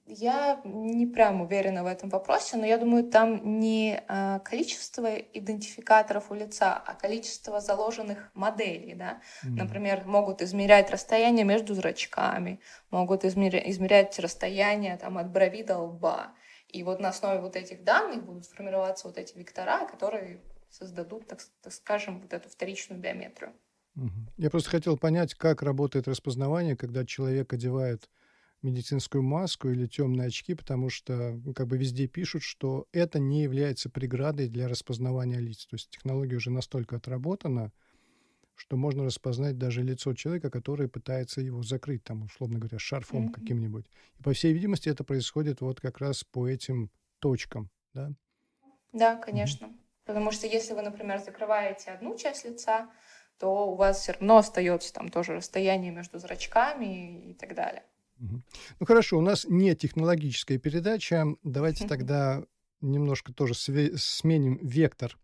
я 0.07 0.61
не 0.65 1.07
прям 1.07 1.43
уверена 1.43 1.85
в 1.85 1.87
этом 1.87 2.09
вопросе, 2.09 2.57
но 2.57 2.67
я 2.67 2.77
думаю, 2.77 3.05
там 3.05 3.61
не 3.61 4.03
а, 4.09 4.41
количество 4.41 5.15
идентификаторов 5.15 6.33
у 6.33 6.35
лица, 6.35 6.75
а 6.75 6.95
количество 6.95 7.61
заложенных 7.61 8.31
моделей. 8.35 8.95
Да? 8.95 9.21
Mm. 9.45 9.51
Например, 9.51 10.05
могут 10.07 10.43
измерять 10.43 10.91
расстояние 10.91 11.45
между 11.45 11.75
зрачками, 11.75 12.61
могут 12.91 13.25
измерять 13.25 14.19
расстояние 14.19 14.97
там, 14.97 15.19
от 15.19 15.31
брови 15.31 15.63
до 15.63 15.79
лба. 15.79 16.35
И 16.69 16.83
вот 16.83 16.99
на 16.99 17.11
основе 17.11 17.41
вот 17.41 17.55
этих 17.55 17.85
данных 17.85 18.25
будут 18.25 18.47
формироваться 18.47 19.07
вот 19.07 19.19
эти 19.19 19.39
вектора, 19.39 19.87
которые 19.87 20.41
создадут, 20.69 21.29
так, 21.29 21.39
так 21.63 21.73
скажем, 21.73 22.21
вот 22.21 22.33
эту 22.33 22.49
вторичную 22.49 23.01
биометрию. 23.01 23.53
Я 24.37 24.51
просто 24.51 24.71
хотел 24.71 24.97
понять, 24.97 25.35
как 25.35 25.63
работает 25.63 26.09
распознавание, 26.09 26.77
когда 26.77 27.05
человек 27.05 27.53
одевает 27.53 28.09
медицинскую 28.63 29.23
маску 29.23 29.69
или 29.69 29.87
темные 29.87 30.29
очки, 30.29 30.55
потому 30.55 30.91
что 30.91 31.41
как 31.55 31.67
бы 31.67 31.79
везде 31.79 32.07
пишут, 32.07 32.43
что 32.43 32.87
это 32.93 33.19
не 33.19 33.43
является 33.43 33.89
преградой 33.89 34.49
для 34.49 34.69
распознавания 34.69 35.39
лиц. 35.39 35.67
То 35.67 35.77
есть 35.77 35.91
технология 35.91 36.37
уже 36.37 36.51
настолько 36.51 36.97
отработана, 36.97 37.73
что 38.55 38.77
можно 38.77 39.05
распознать 39.05 39.57
даже 39.57 39.83
лицо 39.83 40.13
человека, 40.15 40.51
который 40.51 40.89
пытается 40.89 41.41
его 41.41 41.63
закрыть, 41.63 42.05
там, 42.05 42.25
условно 42.25 42.59
говоря, 42.59 42.79
шарфом 42.79 43.29
mm-hmm. 43.29 43.33
каким-нибудь. 43.33 43.87
И, 44.19 44.23
по 44.23 44.35
всей 44.35 44.53
видимости, 44.53 44.91
это 44.91 45.03
происходит 45.03 45.63
вот 45.63 45.81
как 45.81 45.99
раз 45.99 46.25
по 46.25 46.47
этим 46.47 46.91
точкам, 47.21 47.71
да? 47.95 48.13
Да, 48.93 49.17
конечно. 49.17 49.67
Mm-hmm. 49.67 49.81
Потому 50.05 50.31
что 50.33 50.47
если 50.47 50.75
вы, 50.75 50.83
например, 50.83 51.21
закрываете 51.21 51.93
одну 51.93 52.19
часть 52.19 52.45
лица, 52.45 52.91
то 53.39 53.71
у 53.73 53.77
вас 53.77 54.01
все 54.01 54.13
равно 54.13 54.37
остается 54.39 54.93
там 54.93 55.09
тоже 55.09 55.35
расстояние 55.35 55.91
между 55.91 56.19
зрачками 56.19 57.31
и 57.31 57.35
так 57.35 57.55
далее. 57.55 57.85
Ну 58.21 58.87
хорошо, 58.87 59.19
у 59.19 59.23
нас 59.23 59.47
не 59.49 59.75
технологическая 59.75 60.59
передача. 60.59 61.27
Давайте 61.43 61.87
тогда 61.87 62.45
немножко 62.81 63.33
тоже 63.33 63.55
сменим 63.55 64.59
вектор 64.63 65.19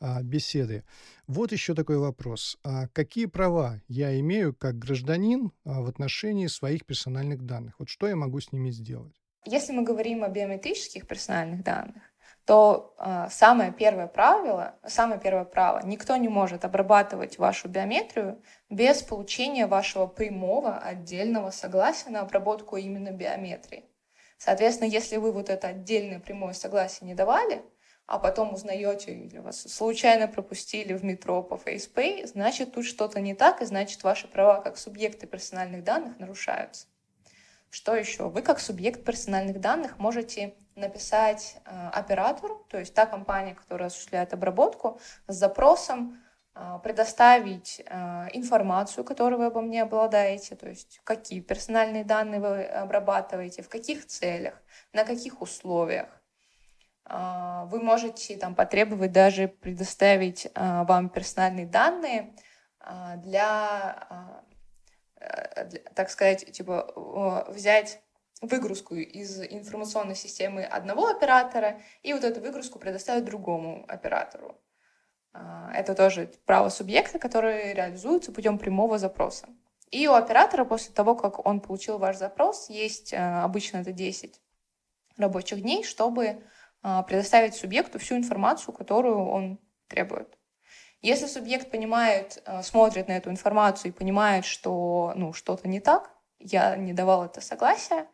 а, 0.00 0.22
беседы. 0.22 0.84
Вот 1.26 1.52
еще 1.52 1.74
такой 1.74 1.98
вопрос. 1.98 2.58
А 2.62 2.88
какие 2.88 3.26
права 3.26 3.80
я 3.88 4.18
имею 4.20 4.54
как 4.54 4.78
гражданин 4.78 5.52
а, 5.64 5.82
в 5.82 5.88
отношении 5.88 6.46
своих 6.46 6.86
персональных 6.86 7.44
данных? 7.44 7.74
Вот 7.78 7.88
что 7.88 8.06
я 8.06 8.16
могу 8.16 8.40
с 8.40 8.52
ними 8.52 8.70
сделать? 8.70 9.14
Если 9.44 9.72
мы 9.72 9.82
говорим 9.82 10.24
о 10.24 10.28
биометрических 10.28 11.06
персональных 11.06 11.64
данных, 11.64 12.02
то 12.48 12.94
э, 12.96 13.26
самое 13.30 13.72
первое 13.72 14.06
правило, 14.06 14.74
самое 14.86 15.20
первое 15.20 15.44
право, 15.44 15.84
никто 15.84 16.16
не 16.16 16.28
может 16.28 16.64
обрабатывать 16.64 17.36
вашу 17.36 17.68
биометрию 17.68 18.42
без 18.70 19.02
получения 19.02 19.66
вашего 19.66 20.06
прямого 20.06 20.78
отдельного 20.78 21.50
согласия 21.50 22.08
на 22.08 22.20
обработку 22.20 22.78
именно 22.78 23.10
биометрии. 23.10 23.84
Соответственно, 24.38 24.88
если 24.88 25.18
вы 25.18 25.30
вот 25.30 25.50
это 25.50 25.68
отдельное 25.68 26.20
прямое 26.20 26.54
согласие 26.54 27.06
не 27.06 27.14
давали, 27.14 27.62
а 28.06 28.18
потом 28.18 28.54
узнаете 28.54 29.12
или 29.12 29.40
вас 29.40 29.60
случайно 29.60 30.26
пропустили 30.26 30.94
в 30.94 31.04
метро 31.04 31.42
по 31.42 31.56
FacePay, 31.56 32.26
значит, 32.26 32.72
тут 32.72 32.86
что-то 32.86 33.20
не 33.20 33.34
так, 33.34 33.60
и 33.60 33.66
значит, 33.66 34.02
ваши 34.04 34.26
права 34.26 34.62
как 34.62 34.78
субъекты 34.78 35.26
персональных 35.26 35.84
данных 35.84 36.18
нарушаются. 36.18 36.86
Что 37.70 37.94
еще? 37.94 38.28
Вы 38.28 38.42
как 38.42 38.60
субъект 38.60 39.04
персональных 39.04 39.60
данных 39.60 39.98
можете 39.98 40.54
написать 40.74 41.56
э, 41.64 41.88
оператору, 41.92 42.66
то 42.68 42.78
есть 42.78 42.94
та 42.94 43.04
компания, 43.04 43.54
которая 43.54 43.88
осуществляет 43.88 44.32
обработку, 44.32 45.00
с 45.26 45.34
запросом 45.34 46.18
э, 46.54 46.78
предоставить 46.82 47.82
э, 47.84 48.28
информацию, 48.32 49.04
которую 49.04 49.40
вы 49.40 49.46
обо 49.46 49.60
мне 49.60 49.82
обладаете, 49.82 50.56
то 50.56 50.68
есть 50.68 51.00
какие 51.04 51.40
персональные 51.40 52.04
данные 52.04 52.40
вы 52.40 52.64
обрабатываете, 52.64 53.62
в 53.62 53.68
каких 53.68 54.06
целях, 54.06 54.54
на 54.92 55.04
каких 55.04 55.42
условиях. 55.42 56.08
Вы 57.10 57.80
можете 57.80 58.36
там, 58.36 58.54
потребовать 58.54 59.12
даже 59.12 59.48
предоставить 59.48 60.46
вам 60.54 61.08
персональные 61.08 61.66
данные 61.66 62.34
для, 63.16 64.42
так 65.94 66.10
сказать, 66.10 66.52
типа 66.52 67.46
взять 67.48 68.00
выгрузку 68.40 68.94
из 68.94 69.40
информационной 69.40 70.14
системы 70.14 70.64
одного 70.64 71.08
оператора 71.08 71.80
и 72.02 72.12
вот 72.12 72.24
эту 72.24 72.40
выгрузку 72.40 72.78
предоставить 72.78 73.24
другому 73.24 73.84
оператору. 73.88 74.56
А, 75.32 75.72
это 75.74 75.94
тоже 75.94 76.30
право 76.46 76.68
субъекта, 76.68 77.18
которое 77.18 77.74
реализуется 77.74 78.32
путем 78.32 78.58
прямого 78.58 78.98
запроса. 78.98 79.48
И 79.90 80.06
у 80.06 80.12
оператора 80.12 80.64
после 80.64 80.94
того, 80.94 81.14
как 81.16 81.44
он 81.46 81.60
получил 81.60 81.98
ваш 81.98 82.16
запрос, 82.16 82.70
есть 82.70 83.12
а, 83.12 83.44
обычно 83.44 83.78
это 83.78 83.92
10 83.92 84.40
рабочих 85.16 85.62
дней, 85.62 85.82
чтобы 85.82 86.42
а, 86.82 87.02
предоставить 87.02 87.54
субъекту 87.54 87.98
всю 87.98 88.16
информацию, 88.16 88.74
которую 88.74 89.26
он 89.26 89.58
требует. 89.88 90.37
Если 91.00 91.26
субъект 91.26 91.70
понимает, 91.70 92.42
смотрит 92.62 93.08
на 93.08 93.12
эту 93.12 93.30
информацию 93.30 93.92
и 93.92 93.94
понимает, 93.94 94.44
что 94.44 95.12
ну, 95.14 95.32
что-то 95.32 95.68
не 95.68 95.80
так, 95.80 96.10
я 96.40 96.76
не 96.76 96.92
давал 96.92 97.24
это 97.24 97.40
согласие, 97.40 98.06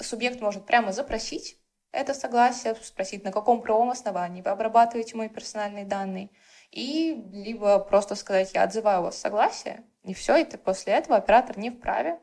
субъект 0.00 0.40
может 0.40 0.66
прямо 0.66 0.92
запросить 0.92 1.58
это 1.92 2.14
согласие, 2.14 2.74
спросить, 2.82 3.22
на 3.22 3.30
каком 3.30 3.60
правом 3.60 3.90
основании 3.90 4.42
вы 4.42 4.50
обрабатываете 4.50 5.16
мои 5.16 5.28
персональные 5.28 5.84
данные, 5.84 6.30
и 6.70 7.22
либо 7.32 7.78
просто 7.78 8.14
сказать, 8.14 8.52
я 8.54 8.64
отзываю 8.64 9.00
у 9.00 9.04
вас 9.04 9.18
согласие, 9.18 9.84
и 10.02 10.14
все, 10.14 10.36
и 10.36 10.44
после 10.56 10.94
этого 10.94 11.16
оператор 11.16 11.58
не 11.58 11.70
вправе 11.70 12.18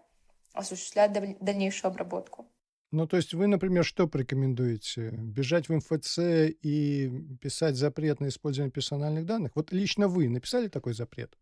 осуществлять 0.54 1.14
дальнейшую 1.40 1.92
обработку. 1.92 2.48
Ну, 2.92 3.08
то 3.08 3.18
есть 3.18 3.34
вы, 3.34 3.46
например, 3.48 3.86
что 3.86 4.08
порекомендуете? 4.08 5.12
Бежать 5.12 5.70
в 5.70 5.76
МФЦ 5.76 6.18
и 6.64 7.38
писать 7.40 7.76
запрет 7.76 8.20
на 8.20 8.30
использование 8.30 8.72
персональных 8.72 9.26
данных? 9.26 9.52
Вот 9.56 9.72
лично 9.72 10.08
вы 10.08 10.28
написали 10.28 10.70
такой 10.70 10.94
запрет? 10.94 11.38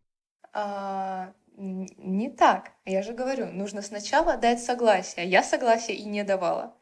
А, 0.52 1.32
не 1.56 2.30
так. 2.30 2.72
Я 2.84 3.02
же 3.02 3.14
говорю, 3.14 3.46
нужно 3.46 3.80
сначала 3.80 4.36
дать 4.36 4.62
согласие. 4.62 5.26
Я 5.26 5.42
согласие 5.42 5.96
и 5.96 6.04
не 6.04 6.22
давала. 6.22 6.74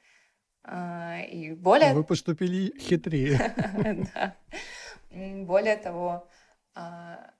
А, 0.65 1.21
и 1.21 1.53
более... 1.53 1.95
Вы 1.95 2.03
поступили 2.03 2.77
хитрее. 2.79 3.55
Более 5.47 5.77
того, 5.77 6.29
а, 6.75 7.31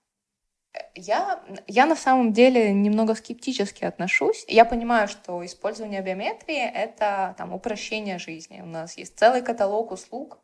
я, 0.97 1.43
я 1.67 1.85
на 1.85 1.95
самом 1.95 2.33
деле 2.33 2.73
немного 2.73 3.15
скептически 3.15 3.85
отношусь. 3.85 4.45
Я 4.47 4.65
понимаю, 4.65 5.07
что 5.07 5.45
использование 5.45 6.01
биометрии— 6.01 6.57
это 6.73 7.35
там, 7.37 7.53
упрощение 7.53 8.19
жизни. 8.19 8.61
У 8.61 8.65
нас 8.65 8.97
есть 8.97 9.17
целый 9.17 9.41
каталог 9.41 9.91
услуг, 9.91 10.39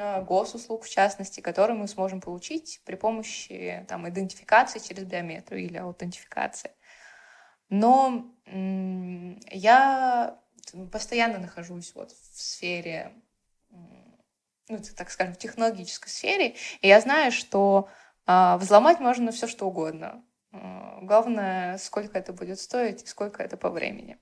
Э, 0.00 0.22
госуслуг, 0.22 0.84
в 0.84 0.88
частности, 0.88 1.40
которые 1.40 1.76
мы 1.76 1.88
сможем 1.88 2.20
получить 2.20 2.80
при 2.84 2.94
помощи 2.94 3.84
там, 3.88 4.08
идентификации 4.08 4.78
через 4.78 5.04
биометрию 5.04 5.60
или 5.64 5.76
аутентификации. 5.76 6.70
Но 7.68 8.24
я 9.50 10.38
постоянно 10.92 11.38
нахожусь 11.38 11.94
вот 11.94 12.12
в 12.12 12.40
сфере, 12.40 13.12
ну, 13.70 14.78
так 14.96 15.10
скажем, 15.10 15.34
в 15.34 15.38
технологической 15.38 16.10
сфере, 16.10 16.54
и 16.80 16.88
я 16.88 17.00
знаю, 17.00 17.32
что 17.32 17.88
взломать 18.58 19.00
можно 19.00 19.32
все 19.32 19.46
что 19.46 19.66
угодно. 19.66 20.22
Э, 20.52 20.98
главное, 21.02 21.78
сколько 21.78 22.18
это 22.18 22.32
будет 22.32 22.60
стоить 22.60 23.02
и 23.02 23.06
сколько 23.06 23.42
это 23.42 23.56
по 23.56 23.70
времени. 23.70 24.18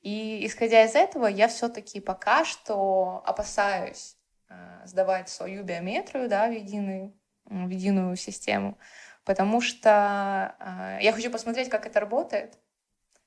И 0.00 0.44
исходя 0.46 0.84
из 0.84 0.94
этого, 0.94 1.26
я 1.26 1.48
все-таки 1.48 2.00
пока 2.00 2.44
что 2.44 3.22
опасаюсь 3.24 4.16
Э, 4.52 4.86
сдавать 4.86 5.28
свою 5.28 5.62
биометрию 5.62 6.28
да, 6.28 6.48
в, 6.48 6.52
единую, 6.52 7.14
в 7.44 7.68
единую 7.68 8.16
систему, 8.16 8.76
потому 9.24 9.60
что 9.60 10.56
э, 10.58 10.98
я 11.02 11.12
хочу 11.12 11.30
посмотреть, 11.30 11.68
как 11.68 11.86
это 11.86 12.00
работает, 12.00 12.58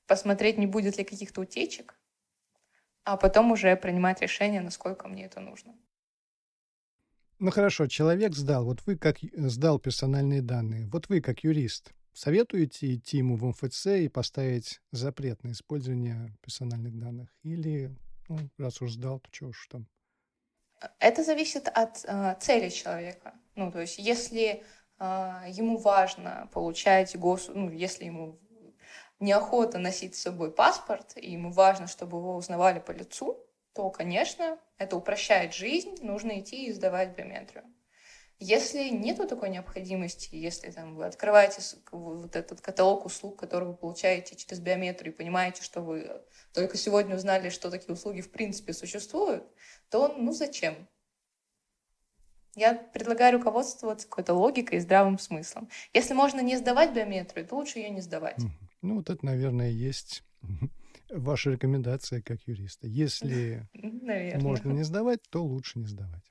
посмотреть, 0.06 0.58
не 0.58 0.66
будет 0.66 0.98
ли 0.98 1.04
каких-то 1.04 1.40
утечек, 1.40 1.98
а 3.04 3.16
потом 3.16 3.50
уже 3.52 3.74
принимать 3.76 4.20
решение, 4.20 4.60
насколько 4.60 5.08
мне 5.08 5.24
это 5.24 5.40
нужно. 5.40 5.74
Ну 7.38 7.50
хорошо, 7.50 7.86
человек 7.86 8.34
сдал, 8.34 8.64
вот 8.64 8.80
вы 8.86 8.96
как 8.96 9.18
сдал 9.20 9.78
персональные 9.78 10.40
данные, 10.40 10.86
вот 10.86 11.08
вы 11.08 11.20
как 11.20 11.44
юрист, 11.44 11.92
советуете 12.14 12.94
идти 12.94 13.18
ему 13.18 13.36
в 13.36 13.44
МФЦ 13.44 13.86
и 13.86 14.08
поставить 14.08 14.80
запрет 14.90 15.44
на 15.44 15.52
использование 15.52 16.34
персональных 16.40 16.98
данных? 16.98 17.28
Или, 17.42 17.94
ну, 18.28 18.38
раз 18.56 18.80
уж 18.80 18.92
сдал, 18.92 19.20
то 19.20 19.30
чего 19.30 19.50
уж 19.50 19.68
там? 19.70 19.86
Это 20.98 21.22
зависит 21.22 21.68
от 21.68 22.04
э, 22.04 22.36
цели 22.40 22.70
человека. 22.70 23.34
Ну, 23.54 23.70
то 23.70 23.80
есть, 23.80 23.98
если 23.98 24.62
э, 24.98 25.42
ему 25.48 25.76
важно 25.76 26.48
получать 26.52 27.16
гос... 27.16 27.50
Ну, 27.52 27.70
если 27.70 28.06
ему 28.06 28.38
неохота 29.20 29.78
носить 29.78 30.14
с 30.14 30.22
собой 30.22 30.52
паспорт, 30.52 31.16
и 31.16 31.32
ему 31.32 31.50
важно, 31.50 31.86
чтобы 31.86 32.18
его 32.18 32.36
узнавали 32.36 32.78
по 32.78 32.92
лицу, 32.92 33.45
то, 33.76 33.90
конечно, 33.90 34.58
это 34.78 34.96
упрощает 34.96 35.52
жизнь, 35.52 35.96
нужно 36.00 36.40
идти 36.40 36.66
и 36.66 36.72
сдавать 36.72 37.14
биометрию. 37.14 37.64
Если 38.38 38.88
нету 38.88 39.26
такой 39.26 39.50
необходимости, 39.50 40.34
если 40.34 40.70
там, 40.70 40.96
вы 40.96 41.04
открываете 41.04 41.60
вот 41.90 42.36
этот 42.36 42.60
каталог 42.62 43.04
услуг, 43.04 43.38
который 43.38 43.68
вы 43.68 43.74
получаете 43.74 44.34
через 44.34 44.60
биометрию, 44.60 45.12
и 45.12 45.16
понимаете, 45.16 45.62
что 45.62 45.82
вы 45.82 46.22
только 46.52 46.78
сегодня 46.78 47.16
узнали, 47.16 47.50
что 47.50 47.70
такие 47.70 47.92
услуги 47.92 48.22
в 48.22 48.30
принципе 48.30 48.72
существуют, 48.72 49.44
то 49.90 50.08
ну 50.16 50.32
зачем? 50.32 50.88
Я 52.54 52.74
предлагаю 52.74 53.34
руководствоваться 53.34 54.08
какой-то 54.08 54.32
логикой 54.32 54.78
и 54.78 54.80
здравым 54.80 55.18
смыслом. 55.18 55.68
Если 55.92 56.14
можно 56.14 56.40
не 56.40 56.56
сдавать 56.56 56.94
биометрию, 56.94 57.46
то 57.46 57.56
лучше 57.56 57.78
ее 57.78 57.90
не 57.90 58.00
сдавать. 58.00 58.38
Ну, 58.80 58.96
вот 58.96 59.10
это, 59.10 59.24
наверное, 59.24 59.68
есть 59.68 60.22
ваша 61.10 61.50
рекомендация 61.50 62.22
как 62.22 62.40
юриста. 62.46 62.86
Если 62.86 63.66
наверное. 63.74 64.40
можно 64.40 64.72
не 64.72 64.82
сдавать, 64.82 65.20
то 65.30 65.44
лучше 65.44 65.78
не 65.78 65.86
сдавать. 65.86 66.24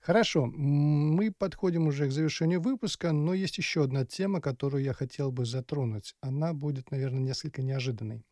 Хорошо, 0.00 0.46
мы 0.46 1.32
подходим 1.32 1.88
уже 1.88 2.06
к 2.06 2.12
завершению 2.12 2.60
выпуска, 2.60 3.10
но 3.10 3.34
есть 3.34 3.58
еще 3.58 3.82
одна 3.82 4.04
тема, 4.04 4.40
которую 4.40 4.84
я 4.84 4.92
хотел 4.92 5.32
бы 5.32 5.44
затронуть. 5.44 6.14
Она 6.20 6.54
будет, 6.54 6.92
наверное, 6.92 7.20
несколько 7.20 7.62
неожиданной. 7.62 8.24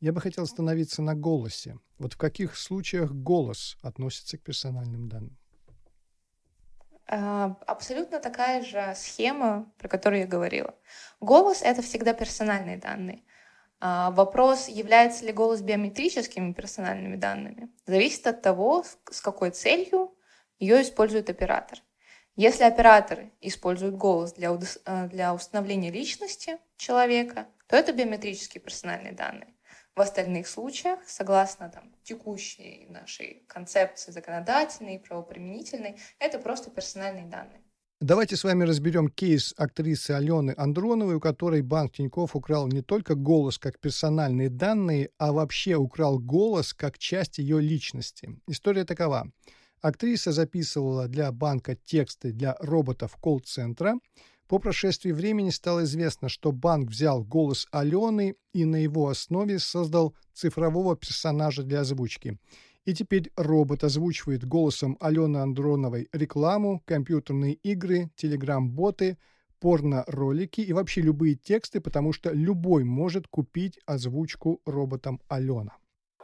Я 0.00 0.12
бы 0.12 0.20
хотел 0.20 0.44
остановиться 0.44 1.00
на 1.00 1.14
голосе. 1.14 1.78
Вот 1.98 2.12
в 2.12 2.18
каких 2.18 2.56
случаях 2.56 3.12
голос 3.12 3.78
относится 3.80 4.36
к 4.36 4.42
персональным 4.42 5.08
данным? 5.08 5.38
А, 7.06 7.56
абсолютно 7.66 8.20
такая 8.20 8.62
же 8.62 8.92
схема, 8.96 9.72
про 9.78 9.88
которую 9.88 10.20
я 10.20 10.26
говорила. 10.26 10.74
Голос— 11.20 11.62
это 11.62 11.80
всегда 11.80 12.12
персональные 12.12 12.78
данные. 12.78 13.22
А, 13.86 14.12
вопрос, 14.12 14.68
является 14.68 15.26
ли 15.26 15.32
голос 15.32 15.60
биометрическими 15.60 16.54
персональными 16.54 17.16
данными, 17.16 17.68
зависит 17.84 18.26
от 18.26 18.40
того, 18.40 18.82
с 19.10 19.20
какой 19.20 19.50
целью 19.50 20.16
ее 20.58 20.80
использует 20.80 21.28
оператор. 21.28 21.80
Если 22.34 22.64
оператор 22.64 23.26
использует 23.42 23.94
голос 23.94 24.32
для, 24.32 24.58
э, 24.86 25.08
для 25.08 25.34
установления 25.34 25.90
личности 25.90 26.56
человека, 26.78 27.46
то 27.66 27.76
это 27.76 27.92
биометрические 27.92 28.62
персональные 28.62 29.12
данные. 29.12 29.52
В 29.94 30.00
остальных 30.00 30.48
случаях, 30.48 31.06
согласно 31.06 31.68
там, 31.68 31.94
текущей 32.04 32.86
нашей 32.88 33.44
концепции 33.48 34.12
законодательной 34.12 34.94
и 34.94 34.98
правоприменительной, 34.98 36.00
это 36.18 36.38
просто 36.38 36.70
персональные 36.70 37.26
данные. 37.26 37.60
Давайте 38.06 38.36
с 38.36 38.44
вами 38.44 38.64
разберем 38.64 39.08
кейс 39.08 39.54
актрисы 39.56 40.10
Алены 40.10 40.52
Андроновой, 40.58 41.14
у 41.14 41.20
которой 41.20 41.62
банк 41.62 41.94
Тиньков 41.94 42.36
украл 42.36 42.68
не 42.68 42.82
только 42.82 43.14
голос 43.14 43.56
как 43.58 43.80
персональные 43.80 44.50
данные, 44.50 45.08
а 45.16 45.32
вообще 45.32 45.76
украл 45.76 46.18
голос 46.18 46.74
как 46.74 46.98
часть 46.98 47.38
ее 47.38 47.62
личности. 47.62 48.38
История 48.46 48.84
такова. 48.84 49.32
Актриса 49.80 50.32
записывала 50.32 51.08
для 51.08 51.32
банка 51.32 51.76
тексты 51.76 52.32
для 52.32 52.58
роботов 52.60 53.16
колл-центра. 53.18 53.94
По 54.48 54.58
прошествии 54.58 55.12
времени 55.12 55.48
стало 55.48 55.84
известно, 55.84 56.28
что 56.28 56.52
банк 56.52 56.90
взял 56.90 57.24
голос 57.24 57.66
Алены 57.70 58.34
и 58.52 58.66
на 58.66 58.76
его 58.76 59.08
основе 59.08 59.58
создал 59.58 60.14
цифрового 60.34 60.94
персонажа 60.94 61.62
для 61.62 61.80
озвучки. 61.80 62.38
И 62.84 62.92
теперь 62.92 63.30
робот 63.36 63.82
озвучивает 63.82 64.44
голосом 64.44 64.96
Алены 65.00 65.38
Андроновой 65.38 66.08
рекламу, 66.12 66.82
компьютерные 66.84 67.54
игры, 67.54 68.10
телеграм-боты, 68.16 69.16
порно-ролики 69.58 70.60
и 70.60 70.72
вообще 70.74 71.00
любые 71.00 71.36
тексты, 71.36 71.80
потому 71.80 72.12
что 72.12 72.30
любой 72.30 72.84
может 72.84 73.26
купить 73.28 73.78
озвучку 73.86 74.60
роботом 74.66 75.20
Алена. 75.28 75.72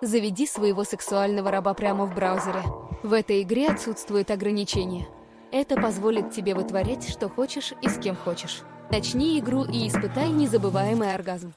Заведи 0.02 0.46
своего 0.46 0.84
сексуального 0.84 1.50
раба 1.50 1.72
прямо 1.72 2.04
в 2.04 2.14
браузере. 2.14 2.62
В 3.02 3.12
этой 3.12 3.42
игре 3.42 3.68
отсутствуют 3.68 4.30
ограничения. 4.30 5.06
Это 5.52 5.76
позволит 5.76 6.30
тебе 6.30 6.54
вытворять, 6.54 7.08
что 7.08 7.28
хочешь 7.28 7.72
и 7.82 7.88
с 7.88 7.98
кем 7.98 8.14
хочешь. 8.16 8.62
Начни 8.90 9.38
игру 9.38 9.64
и 9.64 9.88
испытай 9.88 10.30
незабываемый 10.30 11.14
оргазм. 11.14 11.54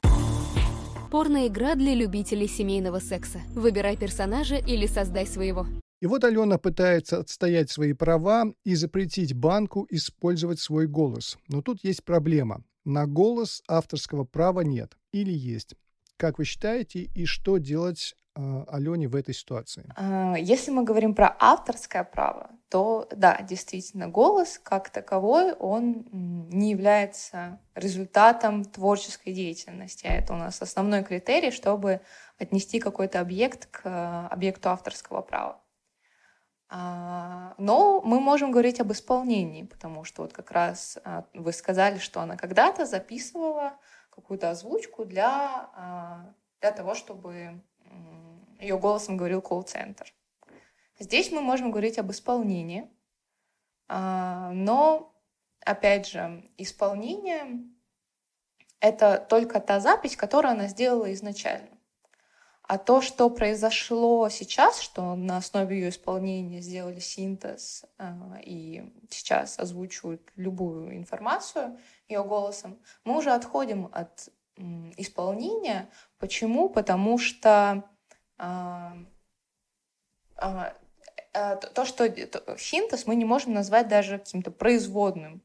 Порно-игра 1.14 1.76
для 1.76 1.94
любителей 1.94 2.48
семейного 2.48 2.98
секса. 2.98 3.40
Выбирай 3.54 3.96
персонажа 3.96 4.56
или 4.56 4.88
создай 4.88 5.28
своего. 5.28 5.64
И 6.00 6.06
вот 6.06 6.24
Алена 6.24 6.58
пытается 6.58 7.20
отстоять 7.20 7.70
свои 7.70 7.92
права 7.92 8.52
и 8.64 8.74
запретить 8.74 9.32
банку 9.32 9.86
использовать 9.90 10.58
свой 10.58 10.88
голос. 10.88 11.38
Но 11.46 11.62
тут 11.62 11.84
есть 11.84 12.02
проблема. 12.02 12.64
На 12.84 13.06
голос 13.06 13.62
авторского 13.68 14.24
права 14.24 14.62
нет. 14.62 14.96
Или 15.12 15.30
есть. 15.30 15.76
Как 16.16 16.38
вы 16.38 16.44
считаете, 16.44 17.08
и 17.14 17.26
что 17.26 17.58
делать 17.58 18.16
Алене 18.34 19.06
в 19.06 19.14
этой 19.14 19.32
ситуации? 19.32 19.88
А, 19.96 20.34
если 20.36 20.72
мы 20.72 20.82
говорим 20.82 21.14
про 21.14 21.36
авторское 21.38 22.02
право, 22.02 22.50
то 22.68 23.06
да, 23.14 23.40
действительно, 23.42 24.08
голос 24.08 24.58
как 24.58 24.90
таковой, 24.90 25.52
он 25.52 26.06
не 26.50 26.72
является 26.72 27.60
результатом 27.76 28.64
творческой 28.64 29.32
деятельности. 29.32 30.06
А 30.06 30.14
это 30.14 30.32
у 30.32 30.36
нас 30.36 30.60
основной 30.60 31.04
критерий, 31.04 31.52
чтобы 31.52 32.00
отнести 32.38 32.80
какой-то 32.80 33.20
объект 33.20 33.66
к 33.66 33.82
а, 33.84 34.28
объекту 34.28 34.70
авторского 34.70 35.22
права. 35.22 35.60
Но 36.70 38.02
мы 38.04 38.18
можем 38.18 38.50
говорить 38.50 38.80
об 38.80 38.90
исполнении, 38.90 39.62
потому 39.62 40.02
что 40.02 40.22
вот 40.22 40.32
как 40.32 40.50
раз 40.50 40.98
вы 41.32 41.52
сказали, 41.52 41.98
что 41.98 42.20
она 42.20 42.36
когда-то 42.36 42.84
записывала 42.84 43.78
какую-то 44.10 44.50
озвучку 44.50 45.04
для, 45.04 46.34
для 46.60 46.72
того, 46.72 46.94
чтобы 46.94 47.62
ее 48.60 48.78
голосом 48.78 49.16
говорил 49.16 49.42
колл-центр. 49.42 50.12
Здесь 50.98 51.32
мы 51.32 51.40
можем 51.40 51.70
говорить 51.70 51.98
об 51.98 52.10
исполнении, 52.10 52.88
а, 53.88 54.50
но, 54.52 55.12
опять 55.60 56.06
же, 56.06 56.48
исполнение— 56.56 57.64
это 58.80 59.18
только 59.18 59.60
та 59.60 59.80
запись, 59.80 60.16
которую 60.16 60.52
она 60.52 60.68
сделала 60.68 61.12
изначально. 61.12 61.74
А 62.66 62.78
то, 62.78 63.02
что 63.02 63.28
произошло 63.28 64.26
сейчас, 64.30 64.80
что 64.80 65.14
на 65.16 65.36
основе 65.36 65.78
ее 65.78 65.90
исполнения 65.90 66.62
сделали 66.62 66.98
синтез 66.98 67.84
а, 67.98 68.38
и 68.42 68.90
сейчас 69.10 69.58
озвучивают 69.58 70.22
любую 70.36 70.96
информацию 70.96 71.78
ее 72.08 72.24
голосом, 72.24 72.78
мы 73.04 73.18
уже 73.18 73.32
отходим 73.32 73.90
от 73.92 74.30
исполнения. 74.56 75.90
Почему? 76.18 76.68
Потому 76.68 77.18
что 77.18 77.84
а, 78.36 78.96
а, 80.36 80.74
а, 81.32 81.56
то, 81.56 81.84
что 81.84 82.08
синтез 82.58 83.06
мы 83.06 83.16
не 83.16 83.24
можем 83.24 83.52
назвать 83.52 83.88
даже 83.88 84.18
каким-то 84.18 84.50
производным 84.50 85.42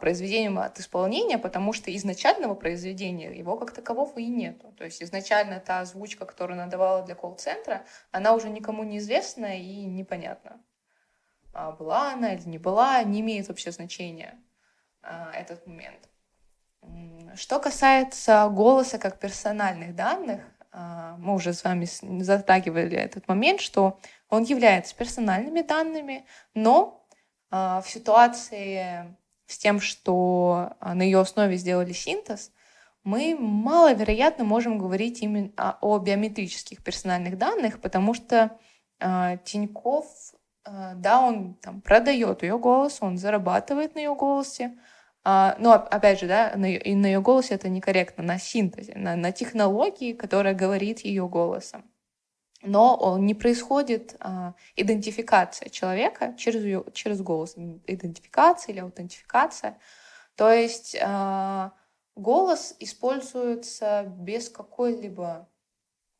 произведением 0.00 0.58
от 0.58 0.80
исполнения, 0.80 1.36
потому 1.36 1.74
что 1.74 1.94
изначального 1.94 2.54
произведения 2.54 3.30
его 3.36 3.58
как 3.58 3.72
такового 3.72 4.18
и 4.18 4.26
нету. 4.26 4.72
То 4.78 4.84
есть 4.84 5.02
изначально 5.02 5.60
та 5.60 5.80
озвучка, 5.80 6.24
которую 6.24 6.58
она 6.58 6.70
давала 6.70 7.02
для 7.02 7.14
колл-центра, 7.14 7.84
она 8.10 8.32
уже 8.34 8.48
никому 8.48 8.82
не 8.82 8.96
известна 8.96 9.60
и 9.60 9.84
непонятна. 9.84 10.58
Была 11.52 12.14
она 12.14 12.34
или 12.34 12.48
не 12.48 12.56
была, 12.56 13.02
не 13.02 13.20
имеет 13.20 13.48
вообще 13.48 13.72
значения 13.72 14.40
этот 15.02 15.66
момент. 15.66 16.08
Что 17.36 17.58
касается 17.58 18.48
голоса 18.50 18.98
как 18.98 19.18
персональных 19.18 19.94
данных, 19.94 20.40
а, 20.72 21.16
мы 21.18 21.34
уже 21.34 21.52
с 21.52 21.64
вами 21.64 21.86
затрагивали 22.22 22.96
этот 22.96 23.28
момент, 23.28 23.60
что 23.60 24.00
он 24.28 24.42
является 24.42 24.94
персональными 24.94 25.62
данными, 25.62 26.26
но 26.54 27.06
а, 27.50 27.80
в 27.80 27.88
ситуации 27.88 29.16
с 29.46 29.58
тем, 29.58 29.80
что 29.80 30.72
а, 30.80 30.94
на 30.94 31.02
ее 31.02 31.20
основе 31.20 31.56
сделали 31.56 31.92
синтез, 31.92 32.52
мы 33.04 33.36
маловероятно 33.38 34.44
можем 34.44 34.78
говорить 34.78 35.20
именно 35.22 35.78
о 35.80 35.98
биометрических 35.98 36.82
персональных 36.82 37.36
данных, 37.36 37.80
потому 37.80 38.14
что 38.14 38.58
Тиньков, 38.98 40.06
да, 40.64 41.20
он 41.20 41.54
там 41.54 41.82
продает 41.82 42.42
ее 42.42 42.58
голос, 42.58 42.98
он 43.02 43.18
зарабатывает 43.18 43.94
на 43.94 43.98
ее 43.98 44.14
голосе, 44.14 44.78
а, 45.24 45.56
ну, 45.58 45.72
опять 45.72 46.20
же, 46.20 46.26
да, 46.26 46.52
на, 46.54 46.66
и 46.66 46.94
на 46.94 47.06
ее 47.06 47.22
голосе 47.22 47.54
это 47.54 47.70
некорректно, 47.70 48.22
на 48.22 48.38
синтезе, 48.38 48.92
на, 48.94 49.16
на 49.16 49.32
технологии, 49.32 50.12
которая 50.12 50.54
говорит 50.54 51.00
ее 51.00 51.26
голосом. 51.26 51.90
Но 52.60 52.94
он, 52.96 53.24
не 53.24 53.34
происходит 53.34 54.16
а, 54.20 54.54
идентификация 54.76 55.70
человека 55.70 56.34
через, 56.38 56.62
ее, 56.62 56.84
через 56.92 57.22
голос, 57.22 57.54
идентификация 57.56 58.72
или 58.72 58.80
аутентификация. 58.80 59.78
То 60.34 60.50
есть 60.52 60.96
а, 61.00 61.72
голос 62.16 62.76
используется 62.78 64.04
без 64.06 64.50
какой-либо 64.50 65.48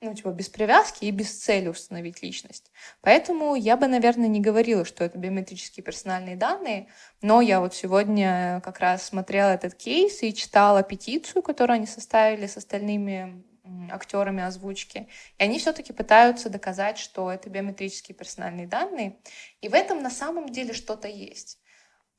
ну, 0.04 0.14
типа, 0.14 0.30
без 0.30 0.48
привязки 0.48 1.04
и 1.04 1.10
без 1.10 1.38
цели 1.38 1.68
установить 1.68 2.22
личность. 2.22 2.70
Поэтому 3.00 3.54
я 3.54 3.76
бы, 3.76 3.86
наверное, 3.86 4.28
не 4.28 4.40
говорила, 4.40 4.84
что 4.84 5.04
это 5.04 5.18
биометрические 5.18 5.82
персональные 5.82 6.36
данные, 6.36 6.88
но 7.22 7.40
я 7.40 7.60
вот 7.60 7.74
сегодня 7.74 8.60
как 8.64 8.78
раз 8.80 9.04
смотрела 9.06 9.50
этот 9.50 9.74
кейс 9.74 10.22
и 10.22 10.34
читала 10.34 10.82
петицию, 10.82 11.42
которую 11.42 11.76
они 11.76 11.86
составили 11.86 12.46
с 12.46 12.56
остальными 12.56 13.44
актерами 13.90 14.42
озвучки. 14.42 15.08
И 15.38 15.42
они 15.42 15.58
все-таки 15.58 15.92
пытаются 15.92 16.50
доказать, 16.50 16.98
что 16.98 17.30
это 17.30 17.48
биометрические 17.48 18.14
персональные 18.14 18.66
данные. 18.66 19.18
И 19.60 19.68
в 19.68 19.74
этом 19.74 20.02
на 20.02 20.10
самом 20.10 20.48
деле 20.50 20.74
что-то 20.74 21.08
есть. 21.08 21.58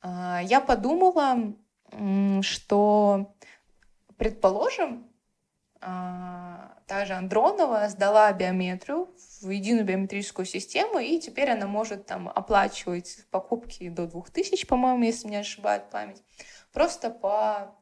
А, 0.00 0.40
я 0.42 0.60
подумала, 0.60 1.54
что, 2.42 3.36
предположим, 4.16 5.08
та 5.80 7.04
же 7.04 7.14
Андронова 7.14 7.88
сдала 7.88 8.32
биометрию 8.32 9.08
в 9.42 9.50
единую 9.50 9.84
биометрическую 9.84 10.46
систему, 10.46 10.98
и 10.98 11.18
теперь 11.18 11.50
она 11.50 11.66
может 11.66 12.06
там 12.06 12.28
оплачивать 12.28 13.26
покупки 13.30 13.88
до 13.88 14.06
2000, 14.06 14.66
по-моему, 14.66 15.04
если 15.04 15.28
не 15.28 15.36
ошибает 15.36 15.90
память, 15.90 16.22
просто 16.72 17.10
по, 17.10 17.76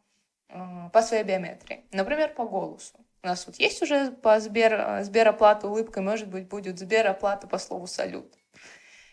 а, 0.48 0.88
по 0.90 1.02
своей 1.02 1.24
биометрии. 1.24 1.84
Например, 1.92 2.34
по 2.34 2.44
голосу. 2.44 2.94
У 3.22 3.26
нас 3.26 3.46
вот 3.46 3.56
есть 3.56 3.80
уже 3.82 4.10
по 4.10 4.38
Сбер, 4.40 5.02
Сбероплата 5.02 5.68
улыбка, 5.68 6.02
может 6.02 6.28
быть, 6.28 6.48
будет 6.48 6.78
Сбероплата 6.78 7.46
по 7.46 7.58
слову 7.58 7.86
«салют». 7.86 8.34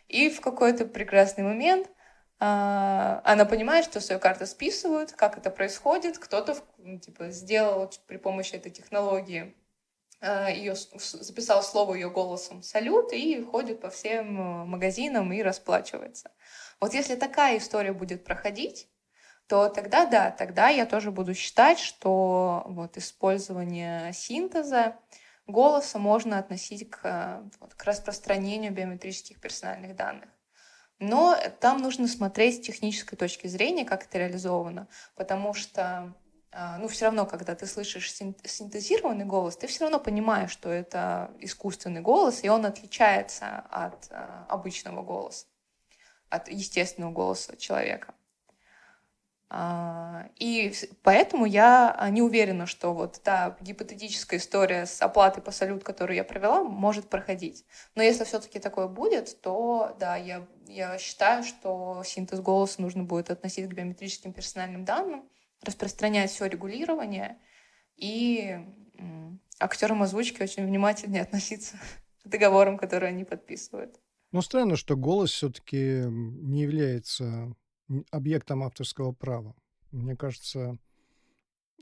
И 0.07 0.29
в 0.29 0.41
какой-то 0.41 0.85
прекрасный 0.85 1.43
момент– 1.43 1.87
а, 1.97 2.00
она 2.43 3.45
понимает, 3.45 3.85
что 3.85 4.01
свою 4.01 4.19
карту 4.19 4.47
списывают, 4.47 5.11
как 5.11 5.37
это 5.37 5.51
происходит. 5.51 6.17
Кто-то 6.17 6.57
ну, 6.79 6.97
типа, 6.99 7.29
сделал 7.29 7.91
при 8.07 8.17
помощи 8.17 8.55
этой 8.55 8.71
технологии 8.71 9.55
а, 10.21 10.49
ее 10.49 10.75
записал 10.75 11.63
слово 11.63 11.95
ее 11.95 12.09
голосом 12.09 12.61
салют 12.61 13.11
и 13.11 13.43
ходит 13.43 13.81
по 13.81 13.89
всем 13.89 14.39
э, 14.39 14.65
магазинам 14.65 15.33
и 15.33 15.41
расплачивается. 15.41 16.31
Вот 16.79 16.93
если 16.93 17.15
такая 17.15 17.57
история 17.57 17.91
будет 17.91 18.23
проходить, 18.23 18.87
то 19.47 19.67
тогда 19.67 20.05
да, 20.05 20.29
тогда 20.29 20.69
я 20.69 20.85
тоже 20.85 21.09
буду 21.09 21.33
считать, 21.33 21.79
что 21.79 22.63
вот 22.67 22.97
использование 22.97 24.13
синтеза 24.13 24.95
голоса 25.47 25.97
можно 25.97 26.37
относить 26.37 26.89
к, 26.89 27.43
вот, 27.59 27.73
к 27.73 27.83
распространению 27.83 28.71
биометрических 28.71 29.41
персональных 29.41 29.95
данных. 29.95 30.29
Но 31.01 31.35
там 31.59 31.81
нужно 31.81 32.07
смотреть 32.07 32.57
с 32.57 32.67
технической 32.67 33.17
точки 33.17 33.47
зрения, 33.47 33.85
как 33.85 34.05
это 34.05 34.19
реализовано, 34.19 34.87
потому 35.15 35.55
что 35.55 36.13
а, 36.51 36.77
ну, 36.77 36.87
все 36.87 37.05
равно, 37.05 37.25
когда 37.25 37.55
ты 37.55 37.65
слышишь 37.65 38.13
синтезированный 38.13 39.25
голос, 39.25 39.57
ты 39.57 39.65
все 39.65 39.85
равно 39.85 39.99
понимаешь, 39.99 40.51
что 40.51 40.69
это 40.69 41.31
искусственный 41.39 42.01
голос, 42.01 42.43
и 42.43 42.49
он 42.49 42.67
отличается 42.67 43.63
от 43.71 44.11
а, 44.11 44.45
обычного 44.47 45.01
голоса, 45.01 45.47
от 46.29 46.49
естественного 46.49 47.11
голоса 47.11 47.57
человека. 47.57 48.13
А, 49.53 50.29
и 50.37 50.73
поэтому 51.03 51.45
я 51.45 51.93
а, 51.97 52.09
не 52.09 52.21
уверена, 52.21 52.65
что 52.65 52.93
вот 52.93 53.21
та 53.21 53.57
гипотетическая 53.59 54.39
история 54.39 54.85
с 54.85 55.01
оплатой 55.01 55.43
по 55.43 55.51
салют, 55.51 55.83
которую 55.83 56.15
я 56.15 56.23
провела, 56.23 56.63
может 56.63 57.09
проходить. 57.09 57.65
Но 57.93 58.01
если 58.01 58.23
все-таки 58.23 58.59
такое 58.59 58.87
будет, 58.87 59.41
то 59.41 59.93
да, 59.99 60.15
я, 60.15 60.47
я 60.67 60.97
считаю, 60.97 61.43
что 61.43 62.01
синтез 62.05 62.39
голоса 62.39 62.81
нужно 62.81 63.03
будет 63.03 63.29
относить 63.29 63.69
к 63.69 63.73
биометрическим 63.73 64.31
персональным 64.31 64.85
данным, 64.85 65.29
распространять 65.63 66.31
все 66.31 66.45
регулирование 66.45 67.37
и 67.97 68.57
актерам 69.59 70.01
озвучки 70.01 70.41
очень 70.41 70.65
внимательнее 70.65 71.23
относиться 71.23 71.75
к 72.23 72.29
договорам, 72.29 72.77
которые 72.77 73.09
они 73.09 73.25
подписывают. 73.25 73.99
Ну, 74.31 74.41
странно, 74.41 74.77
что 74.77 74.95
голос 74.95 75.31
все-таки 75.31 76.05
не 76.07 76.61
является 76.61 77.53
объектом 78.09 78.63
авторского 78.63 79.11
права. 79.11 79.55
Мне 79.91 80.15
кажется, 80.15 80.77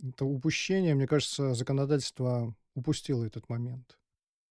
это 0.01 0.25
упущение, 0.25 0.95
мне 0.95 1.07
кажется, 1.07 1.53
законодательство 1.53 2.55
упустило 2.75 3.25
этот 3.25 3.49
момент. 3.49 3.99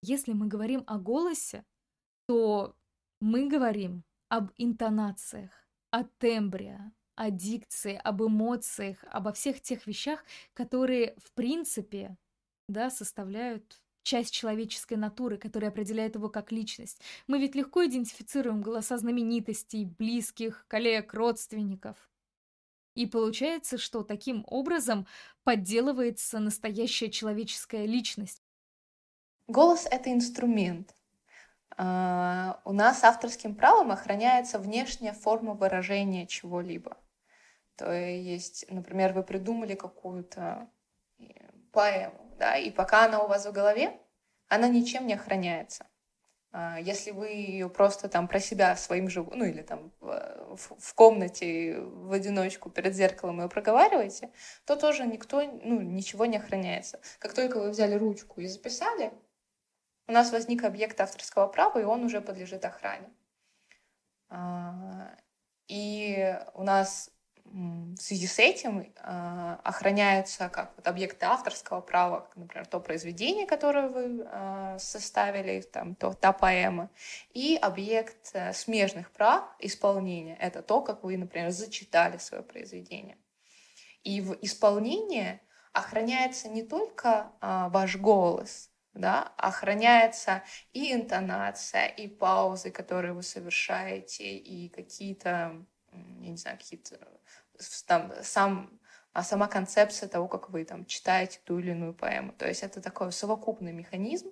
Если 0.03 0.33
мы 0.33 0.47
говорим 0.47 0.85
о 0.87 0.99
голосе, 0.99 1.65
то 2.27 2.77
мы 3.21 3.49
говорим 3.49 4.05
об 4.29 4.51
интонациях, 4.57 5.51
о 5.91 6.05
тембре, 6.05 6.93
о 7.17 7.31
дикции, 7.31 8.01
об 8.05 8.23
эмоциях, 8.23 9.03
обо 9.11 9.33
всех 9.33 9.61
тех 9.61 9.87
вещах, 9.87 10.25
которые, 10.55 11.17
в 11.19 11.33
принципе, 11.33 12.17
да, 12.69 12.91
составляют 12.91 13.83
часть 14.03 14.33
человеческой 14.33 14.97
натуры, 14.97 15.37
которая 15.39 15.71
определяет 15.71 16.15
его 16.15 16.29
как 16.29 16.53
личность. 16.53 17.01
Мы 17.27 17.39
ведь 17.39 17.55
легко 17.55 17.85
идентифицируем 17.85 18.63
голоса 18.63 18.97
знаменитостей, 18.99 19.85
близких, 19.85 20.65
коллег, 20.69 21.15
родственников. 21.15 21.97
И 22.95 23.07
получается, 23.07 23.79
что 23.79 24.03
таким 24.03 24.45
образом 24.49 25.07
подделывается 25.45 26.41
настоящая 26.41 27.11
человеческая 27.11 27.87
личность. 27.87 28.43
Голос— 29.47 29.87
это 29.91 30.13
инструмент. 30.13 30.95
Uh, 31.77 32.59
у 32.65 32.73
нас 32.73 33.05
авторским 33.05 33.55
правом 33.55 33.93
охраняется 33.93 34.59
внешняя 34.59 35.13
форма 35.13 35.55
выражения 35.55 36.27
чего-либо. 36.27 36.97
То 37.77 37.93
есть, 37.93 38.67
например, 38.69 39.13
вы 39.13 39.23
придумали 39.23 39.77
какую-то 39.77 40.69
э, 41.21 41.25
поэму, 41.71 42.28
да, 42.39 42.57
и 42.57 42.71
пока 42.71 43.05
она 43.05 43.23
у 43.23 43.29
вас 43.29 43.47
в 43.47 43.53
голове, 43.53 43.99
она 44.49 44.69
ничем 44.69 45.07
не 45.07 45.15
охраняется. 45.15 45.87
А, 46.51 46.79
если 46.81 47.11
вы 47.11 47.29
ее 47.29 47.69
просто 47.69 48.09
там 48.09 48.27
про 48.27 48.41
себя 48.41 48.75
своим 48.77 49.11
же, 49.11 49.23
ну 49.23 49.45
или 49.45 49.63
там 49.63 49.93
в, 50.01 50.57
в 50.79 50.95
комнате 50.95 51.79
в 51.79 52.13
одиночку 52.13 52.71
перед 52.71 52.95
зеркалом 52.95 53.43
ее 53.43 53.49
проговариваете, 53.49 54.31
то 54.65 54.77
тоже 54.77 55.07
никто, 55.07 55.43
ну, 55.43 55.81
ничего 55.81 56.25
не 56.27 56.39
охраняется. 56.39 57.01
Как 57.19 57.35
только 57.35 57.61
вы 57.61 57.71
взяли 57.71 57.95
ручку 57.95 58.41
и 58.41 58.47
записали, 58.47 59.13
у 60.07 60.13
нас 60.13 60.33
возник 60.33 60.65
объект 60.65 60.99
авторского 61.01 61.49
права, 61.49 61.79
и 61.79 61.85
он 61.85 62.05
уже 62.05 62.23
подлежит 62.23 62.65
охране. 62.65 63.11
А, 64.31 65.15
и 65.67 66.39
у 66.55 66.63
нас 66.63 67.11
в 67.53 67.97
связи 67.97 68.27
с 68.27 68.39
этим 68.39 68.81
э, 68.81 69.57
охраняются 69.65 70.49
как 70.49 70.73
вот 70.77 70.87
объекты 70.87 71.27
авторского 71.27 71.81
права, 71.81 72.21
как, 72.21 72.37
например, 72.37 72.67
то 72.67 72.81
произведение, 72.81 73.47
которое 73.47 73.89
вы 73.89 74.25
э, 74.25 74.77
составили, 74.79 75.61
там, 75.63 75.95
то, 75.95 76.13
та 76.13 76.33
поэма, 76.33 76.91
и 77.33 77.59
объект 77.61 78.31
э, 78.35 78.53
смежных 78.53 79.11
прав 79.13 79.45
исполнения. 79.59 80.37
Это 80.37 80.63
то, 80.63 80.81
как 80.81 81.03
вы, 81.05 81.17
например, 81.17 81.51
зачитали 81.51 82.19
свое 82.19 82.43
произведение. 82.43 83.19
И 84.03 84.21
в 84.21 84.39
исполнении 84.43 85.41
охраняется 85.73 86.49
не 86.49 86.63
только 86.63 87.33
э, 87.41 87.69
ваш 87.71 87.97
голос, 87.97 88.71
да, 88.95 89.33
охраняется 89.37 90.43
и 90.73 90.93
интонация, 90.93 91.87
и 91.87 92.09
паузы, 92.09 92.71
которые 92.71 93.13
вы 93.13 93.23
совершаете, 93.23 94.37
и 94.37 94.69
какие-то 94.69 95.65
я 96.21 96.31
не 96.31 96.37
знаю, 96.37 96.59
какие-то 96.59 96.99
там 97.87 98.13
сам 98.23 98.79
а 99.13 99.25
сама 99.25 99.49
концепция 99.49 100.09
того, 100.09 100.29
как 100.29 100.51
вы 100.51 100.65
там 100.65 100.85
читаете 100.85 101.41
ту 101.45 101.59
или 101.59 101.73
иную 101.73 101.93
поэму. 101.93 102.33
То 102.33 102.47
есть 102.47 102.63
это 102.63 102.81
такой 102.81 103.11
совокупный 103.11 103.73
механизм, 103.73 104.31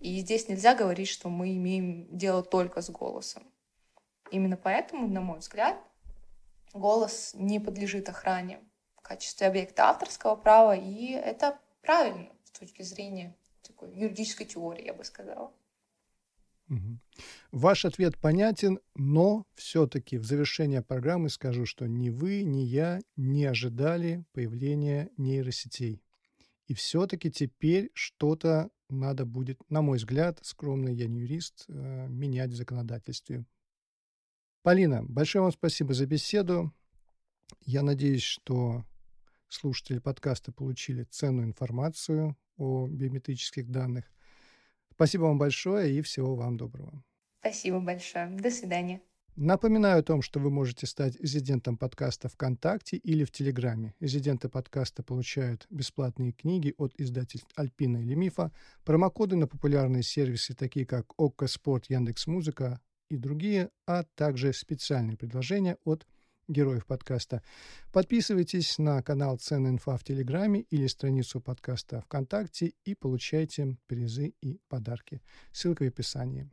и 0.00 0.18
здесь 0.18 0.48
нельзя 0.48 0.74
говорить, 0.74 1.08
что 1.08 1.28
мы 1.28 1.56
имеем 1.56 2.08
дело 2.16 2.42
только 2.42 2.80
с 2.82 2.90
голосом. 2.90 3.44
Именно 4.30 4.56
поэтому, 4.56 5.06
на 5.06 5.20
мой 5.20 5.38
взгляд, 5.38 5.76
голос 6.72 7.32
не 7.34 7.60
подлежит 7.60 8.08
охране 8.08 8.60
в 8.96 9.02
качестве 9.02 9.46
объекта 9.46 9.84
авторского 9.84 10.34
права, 10.34 10.74
и 10.74 11.12
это 11.12 11.58
правильно 11.82 12.30
с 12.44 12.58
точки 12.58 12.82
зрения 12.82 13.36
такой 13.62 13.94
юридической 13.94 14.46
теории, 14.46 14.84
я 14.84 14.94
бы 14.94 15.04
сказала. 15.04 15.52
Ваш 17.52 17.84
ответ 17.84 18.18
понятен, 18.18 18.80
но 18.94 19.46
все-таки 19.54 20.18
в 20.18 20.24
завершение 20.24 20.82
программы 20.82 21.28
скажу, 21.28 21.66
что 21.66 21.86
ни 21.86 22.10
вы, 22.10 22.42
ни 22.42 22.60
я 22.60 23.00
не 23.16 23.44
ожидали 23.44 24.24
появления 24.32 25.10
нейросетей. 25.16 26.02
И 26.66 26.74
все-таки 26.74 27.30
теперь 27.30 27.90
что-то 27.94 28.70
надо 28.88 29.26
будет, 29.26 29.60
на 29.70 29.82
мой 29.82 29.98
взгляд, 29.98 30.38
скромный 30.42 30.94
я 30.94 31.06
не 31.06 31.20
юрист, 31.20 31.64
э, 31.68 32.06
менять 32.08 32.50
в 32.50 32.56
законодательстве. 32.56 33.44
Полина, 34.62 35.02
большое 35.04 35.42
вам 35.42 35.52
спасибо 35.52 35.92
за 35.92 36.06
беседу. 36.06 36.72
Я 37.60 37.82
надеюсь, 37.82 38.22
что 38.22 38.84
слушатели 39.48 39.98
подкаста 39.98 40.52
получили 40.52 41.04
ценную 41.04 41.46
информацию 41.46 42.36
о 42.56 42.86
биометрических 42.86 43.70
данных. 43.70 44.10
Спасибо 44.94 45.22
вам 45.24 45.38
большое 45.38 45.96
и 45.96 46.02
всего 46.02 46.34
вам 46.36 46.56
доброго. 46.56 47.02
Спасибо 47.40 47.80
большое. 47.80 48.28
До 48.28 48.50
свидания. 48.50 49.00
Напоминаю 49.36 49.98
о 49.98 50.02
том, 50.04 50.22
что 50.22 50.38
вы 50.38 50.48
можете 50.48 50.86
стать 50.86 51.20
резидентом 51.20 51.76
подкаста 51.76 52.28
ВКонтакте 52.28 52.96
или 52.96 53.24
в 53.24 53.32
Телеграме. 53.32 53.92
Резиденты 53.98 54.48
подкаста 54.48 55.02
получают 55.02 55.66
бесплатные 55.70 56.30
книги 56.30 56.72
от 56.78 56.94
издательств 56.98 57.50
Альпина 57.56 57.96
или 57.96 58.14
Мифа, 58.14 58.52
промокоды 58.84 59.34
на 59.34 59.48
популярные 59.48 60.04
сервисы, 60.04 60.54
такие 60.54 60.86
как 60.86 61.12
ОККО 61.18 61.48
Спорт, 61.48 61.86
Яндекс.Музыка 61.90 62.80
и 63.10 63.16
другие, 63.16 63.70
а 63.88 64.04
также 64.14 64.52
специальные 64.52 65.16
предложения 65.16 65.78
от 65.84 66.06
героев 66.48 66.86
подкаста. 66.86 67.42
Подписывайтесь 67.92 68.78
на 68.78 69.02
канал 69.02 69.36
Цены 69.38 69.68
инфа 69.68 69.96
в 69.96 70.04
Телеграме 70.04 70.60
или 70.70 70.86
страницу 70.86 71.40
подкаста 71.40 72.00
ВКонтакте 72.02 72.72
и 72.84 72.94
получайте 72.94 73.76
призы 73.86 74.34
и 74.40 74.60
подарки. 74.68 75.22
Ссылка 75.52 75.84
в 75.84 75.88
описании. 75.88 76.48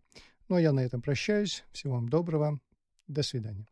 Ну 0.50 0.56
а 0.56 0.62
я 0.62 0.72
на 0.72 0.82
этом 0.82 1.02
прощаюсь. 1.02 1.64
Всего 1.72 1.94
вам 1.94 2.10
доброго. 2.10 2.60
До 3.08 3.24
свидания. 3.24 3.71